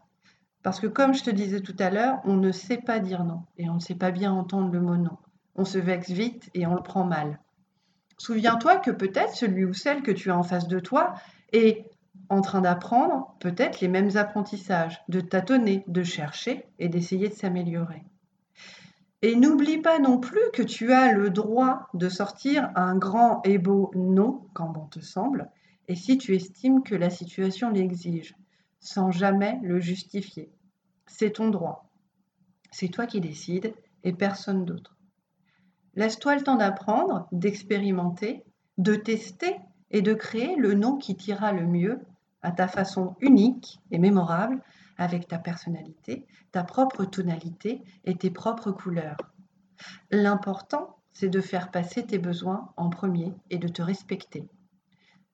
Parce 0.61 0.79
que 0.79 0.87
comme 0.87 1.13
je 1.13 1.23
te 1.23 1.31
disais 1.31 1.61
tout 1.61 1.75
à 1.79 1.89
l'heure, 1.89 2.21
on 2.23 2.35
ne 2.35 2.51
sait 2.51 2.77
pas 2.77 2.99
dire 2.99 3.23
non, 3.23 3.43
et 3.57 3.69
on 3.69 3.75
ne 3.75 3.79
sait 3.79 3.95
pas 3.95 4.11
bien 4.11 4.31
entendre 4.31 4.71
le 4.71 4.81
mot 4.81 4.97
non 4.97 5.17
on 5.55 5.65
se 5.65 5.77
vexe 5.77 6.09
vite 6.09 6.49
et 6.53 6.65
on 6.65 6.75
le 6.75 6.83
prend 6.83 7.03
mal. 7.03 7.39
Souviens-toi 8.17 8.77
que 8.77 8.91
peut-être 8.91 9.35
celui 9.35 9.65
ou 9.65 9.73
celle 9.73 10.03
que 10.03 10.11
tu 10.11 10.29
as 10.29 10.37
en 10.37 10.43
face 10.43 10.67
de 10.67 10.79
toi 10.79 11.15
est 11.53 11.89
en 12.29 12.41
train 12.41 12.61
d'apprendre 12.61 13.35
peut-être 13.39 13.81
les 13.81 13.87
mêmes 13.87 14.15
apprentissages, 14.15 15.01
de 15.09 15.21
tâtonner, 15.21 15.83
de 15.87 16.03
chercher 16.03 16.65
et 16.79 16.87
d'essayer 16.87 17.29
de 17.29 17.33
s'améliorer. 17.33 18.03
Et 19.21 19.35
n'oublie 19.35 19.79
pas 19.79 19.99
non 19.99 20.19
plus 20.19 20.51
que 20.53 20.63
tu 20.63 20.93
as 20.93 21.11
le 21.11 21.29
droit 21.29 21.87
de 21.93 22.09
sortir 22.09 22.71
un 22.75 22.95
grand 22.95 23.41
et 23.43 23.57
beau 23.57 23.91
non 23.95 24.41
quand 24.53 24.69
bon 24.69 24.87
te 24.87 24.99
semble, 24.99 25.49
et 25.87 25.95
si 25.95 26.17
tu 26.17 26.35
estimes 26.35 26.83
que 26.83 26.95
la 26.95 27.09
situation 27.09 27.69
l'exige, 27.69 28.35
sans 28.79 29.11
jamais 29.11 29.59
le 29.61 29.79
justifier. 29.79 30.51
C'est 31.05 31.31
ton 31.31 31.49
droit. 31.49 31.89
C'est 32.71 32.87
toi 32.87 33.05
qui 33.05 33.19
décides 33.19 33.73
et 34.03 34.13
personne 34.13 34.65
d'autre. 34.65 34.95
Laisse-toi 35.95 36.35
le 36.35 36.43
temps 36.43 36.55
d'apprendre, 36.55 37.27
d'expérimenter, 37.31 38.43
de 38.77 38.95
tester 38.95 39.57
et 39.89 40.01
de 40.01 40.13
créer 40.13 40.55
le 40.55 40.73
nom 40.73 40.97
qui 40.97 41.15
t'ira 41.15 41.51
le 41.51 41.67
mieux 41.67 41.99
à 42.41 42.51
ta 42.51 42.67
façon 42.67 43.15
unique 43.19 43.79
et 43.91 43.99
mémorable 43.99 44.61
avec 44.97 45.27
ta 45.27 45.37
personnalité, 45.37 46.25
ta 46.51 46.63
propre 46.63 47.05
tonalité 47.05 47.81
et 48.05 48.15
tes 48.15 48.31
propres 48.31 48.71
couleurs. 48.71 49.17
L'important, 50.11 50.97
c'est 51.13 51.29
de 51.29 51.41
faire 51.41 51.71
passer 51.71 52.05
tes 52.05 52.19
besoins 52.19 52.71
en 52.77 52.89
premier 52.89 53.33
et 53.49 53.57
de 53.57 53.67
te 53.67 53.81
respecter. 53.81 54.47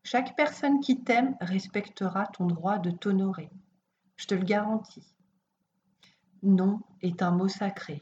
Chaque 0.04 0.36
personne 0.36 0.80
qui 0.80 1.04
t'aime 1.04 1.36
respectera 1.41 2.28
ton 2.28 2.48
droit 2.48 2.80
de 2.80 2.91
t'honorer. 2.91 3.50
Je 4.15 4.26
te 4.26 4.36
le 4.36 4.43
garantis. 4.43 5.13
Non 6.43 6.80
est 7.02 7.22
un 7.22 7.32
mot 7.32 7.48
sacré. 7.48 8.02